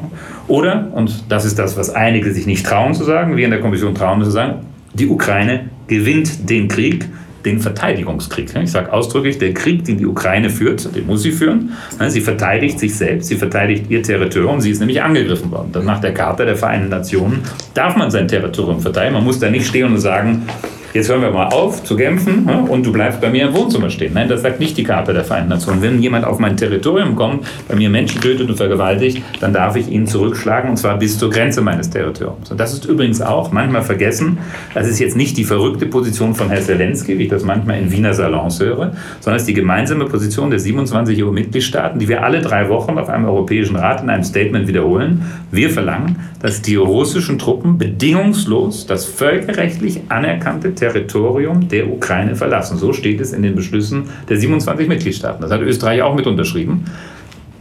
Oder, 0.49 0.89
und 0.93 1.25
das 1.29 1.45
ist 1.45 1.59
das, 1.59 1.76
was 1.77 1.91
einige 1.91 2.33
sich 2.33 2.47
nicht 2.47 2.67
trauen 2.67 2.95
zu 2.95 3.05
sagen, 3.05 3.37
wir 3.37 3.45
in 3.45 3.51
der 3.51 3.61
Kommission 3.61 3.95
trauen 3.95 4.23
zu 4.25 4.31
sagen, 4.31 4.67
die 4.95 5.09
Ukraine 5.09 5.69
gewinnt 5.87 6.49
den 6.49 6.69
Krieg, 6.69 7.07
den 7.45 7.61
Verteidigungskrieg. 7.61 8.55
Ich 8.57 8.73
sage 8.73 8.93
ausdrücklich, 8.93 9.39
der 9.39 9.55
Krieg, 9.55 9.85
den 9.85 9.99
die 9.99 10.07
Ukraine 10.07 10.51
führt, 10.51 10.95
den 10.97 11.07
muss 11.07 11.23
sie 11.23 11.31
führen. 11.31 11.73
Sie 12.09 12.21
verteidigt 12.21 12.81
sich 12.81 12.97
selbst, 12.97 13.29
sie 13.29 13.37
verteidigt 13.37 13.85
ihr 13.89 14.03
Territorium, 14.03 14.61
sie 14.61 14.71
ist 14.71 14.81
nämlich 14.81 15.01
angegriffen 15.01 15.51
worden. 15.53 15.71
Nach 15.85 16.01
der 16.01 16.13
Charta 16.13 16.45
der 16.45 16.57
Vereinten 16.57 16.89
Nationen 16.89 17.43
darf 17.73 17.97
man 17.97 18.11
sein 18.11 18.27
Territorium 18.27 18.81
verteidigen. 18.81 19.15
Man 19.15 19.25
muss 19.25 19.39
da 19.39 19.49
nicht 19.49 19.67
stehen 19.67 19.87
und 19.87 19.99
sagen, 19.99 20.43
jetzt 20.97 21.11
hören 21.11 21.21
wir 21.21 21.31
mal 21.31 21.49
auf 21.49 21.85
zu 21.85 21.95
kämpfen 21.95 22.49
und 22.69 22.85
du 22.85 22.91
bleibst 22.91 23.21
bei 23.21 23.29
mir 23.29 23.49
im 23.49 23.55
Wohnzimmer 23.55 23.91
stehen. 23.91 24.15
Nein, 24.15 24.29
das 24.29 24.43
sagt 24.43 24.61
nicht 24.61 24.77
die 24.79 24.83
Karte 24.83 25.13
der 25.13 25.25
Vereinten 25.25 25.51
Nationen. 25.51 25.83
Wenn 25.83 26.01
jemand 26.01 26.25
auf 26.25 26.39
mein 26.39 26.57
Territorium 26.57 27.15
kommt, 27.15 27.47
bei 27.69 27.77
mir 27.77 27.91
Menschen 27.91 28.21
tötet 28.21 28.49
und 28.49 28.57
vergewaltigt, 28.57 29.23
dann 29.41 29.53
darf 29.53 29.77
ich 29.77 29.89
ihn 29.89 30.07
zurückschlagen 30.07 30.71
und 30.71 30.77
zwar 30.79 30.99
bis 30.99 31.19
zur 31.19 31.31
Grenze 31.31 31.61
meines 31.61 31.91
Territoriums. 31.91 32.51
Und 32.51 32.59
das 32.59 32.73
ist 32.73 32.87
übrigens 32.87 33.21
auch 33.21 33.53
manchmal 33.53 33.83
vergessen, 33.83 34.39
das 34.75 34.89
ist 34.89 34.99
jetzt 34.99 35.17
nicht 35.17 35.37
die 35.37 35.45
verrückte 35.45 35.87
Position 35.87 36.35
von 36.35 36.49
Herrn 36.49 36.63
Zelensky, 36.63 37.19
wie 37.19 37.25
ich 37.25 37.29
das 37.29 37.45
manchmal 37.45 37.79
in 37.79 37.93
Wiener 37.93 38.15
Salons 38.15 38.59
höre, 38.59 38.93
sondern 39.21 39.37
es 39.37 39.43
ist 39.43 39.49
die 39.49 39.55
gemeinsame 39.55 40.07
Position 40.07 40.49
der 40.49 40.59
27 40.59 41.23
EU-Mitgliedstaaten, 41.23 42.01
die 42.01 42.09
wir 42.09 42.25
alle 42.25 42.41
drei 42.41 42.71
Wochen 42.71 42.97
auf 42.99 43.11
einem 43.11 43.27
Europäischen 43.27 43.77
Rat 43.77 44.03
in 44.03 44.09
einem 44.09 44.25
Statement 44.25 44.67
wiederholen. 44.67 45.23
Wir 45.51 45.69
verlangen, 45.69 46.17
dass 46.41 46.63
die 46.63 46.77
russischen 46.77 47.39
Truppen 47.39 47.77
bedingungslos 47.77 48.87
das 48.87 49.05
völkerrechtlich 49.05 50.01
anerkannte 50.09 50.75
Territorium 50.75 50.86
Territorium 50.93 51.69
der 51.69 51.89
Ukraine 51.89 52.37
verlassen. 52.37 52.79
So 52.79 52.93
steht 52.93 53.21
es 53.21 53.33
in 53.33 53.43
den 53.43 53.55
Beschlüssen 53.55 54.05
der 54.29 54.37
27 54.37 54.89
Mitgliedstaaten. 54.89 55.43
Das 55.43 55.51
hat 55.51 55.61
Österreich 55.61 56.03
auch 56.03 56.15
mit 56.15 56.27
unterschrieben. 56.27 56.85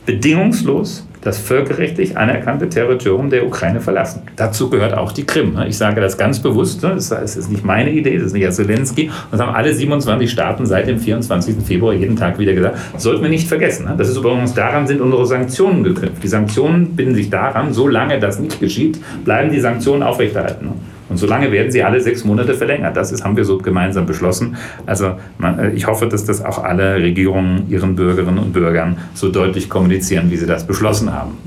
Bedingungslos 0.05 1.07
das 1.25 1.39
völkerrechtlich 1.39 2.15
anerkannte 2.15 2.69
Territorium 2.69 3.31
der 3.31 3.47
Ukraine 3.47 3.81
verlassen. 3.81 4.21
Dazu 4.35 4.69
gehört 4.69 4.93
auch 4.93 5.11
die 5.11 5.25
Krim. 5.25 5.55
Ne? 5.55 5.67
Ich 5.67 5.75
sage 5.75 5.99
das 5.99 6.19
ganz 6.19 6.39
bewusst. 6.39 6.83
Ne? 6.83 6.89
Das 6.89 7.09
ist 7.11 7.49
nicht 7.49 7.65
meine 7.65 7.89
Idee, 7.89 8.17
das 8.17 8.27
ist 8.27 8.33
nicht 8.33 8.43
Herr 8.43 8.51
Zelensky. 8.51 9.09
Das 9.31 9.39
haben 9.39 9.55
alle 9.55 9.73
27 9.73 10.29
Staaten 10.29 10.67
seit 10.67 10.87
dem 10.87 10.99
24. 10.99 11.55
Februar 11.65 11.95
jeden 11.95 12.15
Tag 12.15 12.37
wieder 12.37 12.53
gesagt. 12.53 12.77
Das 12.93 13.01
sollten 13.01 13.23
wir 13.23 13.29
nicht 13.29 13.47
vergessen. 13.47 13.85
Ne? 13.87 13.95
Das 13.97 14.07
ist 14.07 14.17
übrigens 14.17 14.53
daran 14.53 14.85
sind 14.85 15.01
unsere 15.01 15.25
Sanktionen 15.25 15.83
geknüpft. 15.83 16.21
Die 16.21 16.27
Sanktionen 16.27 16.95
binden 16.95 17.15
sich 17.15 17.31
daran, 17.31 17.73
solange 17.73 18.19
das 18.19 18.39
nicht 18.39 18.59
geschieht, 18.59 18.99
bleiben 19.25 19.51
die 19.51 19.59
Sanktionen 19.59 20.03
aufrechterhalten. 20.03 20.73
Und 21.15 21.19
solange 21.19 21.49
werden 21.49 21.71
sie 21.71 21.81
alle 21.81 22.01
sechs 22.01 22.25
Monate 22.25 22.55
verlängert. 22.55 22.97
Das 22.97 23.13
ist, 23.13 23.23
haben 23.23 23.37
wir 23.37 23.45
so 23.45 23.57
gemeinsam 23.57 24.05
beschlossen. 24.05 24.57
Also 24.85 25.13
man, 25.37 25.57
äh, 25.57 25.69
ich 25.69 25.87
hoffe, 25.87 26.07
dass 26.07 26.25
das 26.25 26.43
auch 26.43 26.61
alle 26.61 26.95
Regierungen 26.95 27.69
ihren 27.69 27.95
Bürgerinnen 27.95 28.37
und 28.37 28.51
Bürgern 28.51 28.97
so 29.13 29.29
deutlich 29.29 29.69
kommunizieren, 29.69 30.29
wie 30.29 30.35
sie 30.35 30.45
das 30.45 30.67
beschlossen 30.67 31.13
haben. 31.13 31.37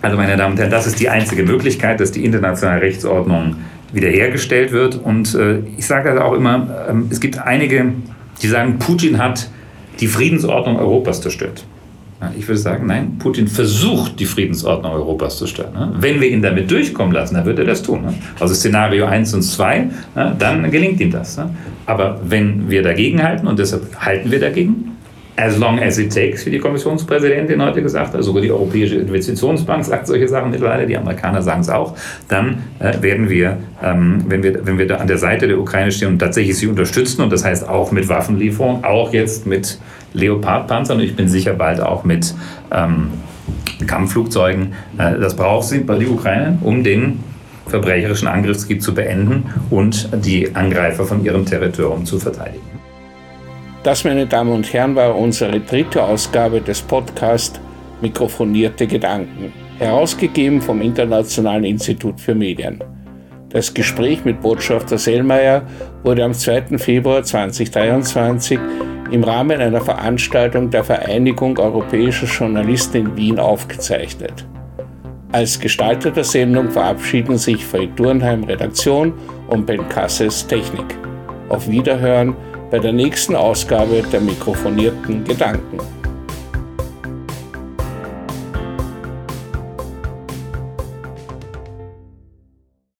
Also 0.00 0.16
meine 0.16 0.36
Damen 0.36 0.54
und 0.54 0.58
Herren, 0.58 0.72
das 0.72 0.88
ist 0.88 0.98
die 0.98 1.08
einzige 1.08 1.44
Möglichkeit, 1.44 2.00
dass 2.00 2.10
die 2.10 2.24
internationale 2.24 2.80
Rechtsordnung 2.82 3.58
wiederhergestellt 3.92 4.72
wird. 4.72 4.96
Und 4.96 5.36
äh, 5.36 5.60
ich 5.78 5.86
sage 5.86 6.12
das 6.12 6.20
auch 6.20 6.32
immer, 6.32 6.88
äh, 6.88 6.94
es 7.12 7.20
gibt 7.20 7.38
einige, 7.38 7.92
die 8.42 8.48
sagen, 8.48 8.80
Putin 8.80 9.18
hat 9.18 9.50
die 10.00 10.08
Friedensordnung 10.08 10.80
Europas 10.80 11.20
zerstört. 11.20 11.64
Ich 12.38 12.46
würde 12.46 12.58
sagen, 12.58 12.86
nein, 12.86 13.16
Putin 13.18 13.48
versucht, 13.48 14.20
die 14.20 14.24
Friedensordnung 14.24 14.92
Europas 14.92 15.38
zu 15.38 15.46
stören. 15.46 15.72
Ne? 15.72 15.92
Wenn 15.98 16.20
wir 16.20 16.28
ihn 16.28 16.42
damit 16.42 16.70
durchkommen 16.70 17.12
lassen, 17.12 17.34
dann 17.34 17.44
wird 17.44 17.58
er 17.58 17.64
das 17.64 17.82
tun. 17.82 18.02
Ne? 18.02 18.14
Also 18.38 18.54
Szenario 18.54 19.06
1 19.06 19.34
und 19.34 19.42
2, 19.42 19.88
ne? 20.14 20.36
dann 20.38 20.70
gelingt 20.70 21.00
ihm 21.00 21.10
das. 21.10 21.40
Aber 21.86 22.20
wenn 22.24 22.70
wir 22.70 22.82
dagegen 22.82 23.22
halten, 23.22 23.46
und 23.46 23.58
deshalb 23.58 23.96
halten 23.98 24.30
wir 24.30 24.40
dagegen, 24.40 24.91
as 25.36 25.58
long 25.58 25.78
as 25.78 25.98
it 25.98 26.12
takes, 26.12 26.44
wie 26.44 26.50
die 26.50 26.58
Kommissionspräsidentin 26.58 27.62
heute 27.62 27.82
gesagt 27.82 28.14
hat, 28.14 28.22
sogar 28.22 28.42
die 28.42 28.50
Europäische 28.50 28.96
Investitionsbank 28.96 29.84
sagt 29.84 30.06
solche 30.06 30.28
Sachen 30.28 30.50
mittlerweile, 30.50 30.86
die 30.86 30.96
Amerikaner 30.96 31.40
sagen 31.40 31.62
es 31.62 31.70
auch, 31.70 31.96
dann 32.28 32.62
äh, 32.78 33.00
werden 33.00 33.30
wir, 33.30 33.58
ähm, 33.82 34.24
wenn 34.28 34.42
wir, 34.42 34.66
wenn 34.66 34.78
wir 34.78 34.86
da 34.86 34.96
an 34.96 35.06
der 35.06 35.18
Seite 35.18 35.48
der 35.48 35.58
Ukraine 35.58 35.90
stehen 35.90 36.08
und 36.08 36.18
tatsächlich 36.18 36.58
sie 36.58 36.66
unterstützen, 36.66 37.22
und 37.22 37.32
das 37.32 37.44
heißt 37.44 37.66
auch 37.66 37.92
mit 37.92 38.08
Waffenlieferungen, 38.08 38.84
auch 38.84 39.12
jetzt 39.12 39.46
mit 39.46 39.78
Leopardpanzern 40.12 40.98
und 40.98 41.04
ich 41.04 41.16
bin 41.16 41.28
sicher 41.28 41.54
bald 41.54 41.80
auch 41.80 42.04
mit 42.04 42.34
ähm, 42.70 43.08
Kampfflugzeugen. 43.86 44.74
Äh, 44.98 45.18
das 45.18 45.34
braucht 45.34 45.66
sie 45.68 45.78
bei 45.78 45.96
der 45.96 46.10
Ukraine, 46.10 46.58
um 46.60 46.84
den 46.84 47.20
verbrecherischen 47.66 48.28
Angriffskrieg 48.28 48.82
zu 48.82 48.92
beenden 48.92 49.44
und 49.70 50.10
die 50.24 50.54
Angreifer 50.54 51.04
von 51.04 51.24
ihrem 51.24 51.46
Territorium 51.46 52.04
zu 52.04 52.18
verteidigen. 52.18 52.71
Das, 53.82 54.04
meine 54.04 54.26
Damen 54.26 54.52
und 54.52 54.72
Herren, 54.72 54.94
war 54.94 55.16
unsere 55.16 55.58
dritte 55.58 56.04
Ausgabe 56.04 56.60
des 56.60 56.80
Podcasts 56.80 57.60
Mikrofonierte 58.00 58.86
Gedanken, 58.86 59.52
herausgegeben 59.78 60.60
vom 60.60 60.80
Internationalen 60.80 61.64
Institut 61.64 62.20
für 62.20 62.34
Medien. 62.34 62.82
Das 63.48 63.74
Gespräch 63.74 64.24
mit 64.24 64.40
Botschafter 64.40 64.98
Sellmeier 64.98 65.62
wurde 66.04 66.24
am 66.24 66.32
2. 66.32 66.78
Februar 66.78 67.24
2023 67.24 68.58
im 69.10 69.24
Rahmen 69.24 69.60
einer 69.60 69.80
Veranstaltung 69.80 70.70
der 70.70 70.84
Vereinigung 70.84 71.58
Europäischer 71.58 72.26
Journalisten 72.26 72.98
in 72.98 73.16
Wien 73.16 73.38
aufgezeichnet. 73.40 74.46
Als 75.32 75.58
Gestalter 75.58 76.12
der 76.12 76.24
Sendung 76.24 76.70
verabschieden 76.70 77.36
sich 77.36 77.64
Fred 77.64 77.90
Durnheim 77.96 78.44
Redaktion 78.44 79.12
und 79.48 79.66
Ben 79.66 79.88
Kasses 79.88 80.46
Technik. 80.46 80.86
Auf 81.48 81.68
Wiederhören 81.68 82.36
bei 82.72 82.78
der 82.78 82.94
nächsten 82.94 83.36
Ausgabe 83.36 84.02
der 84.10 84.22
mikrofonierten 84.22 85.24
Gedanken. 85.24 85.78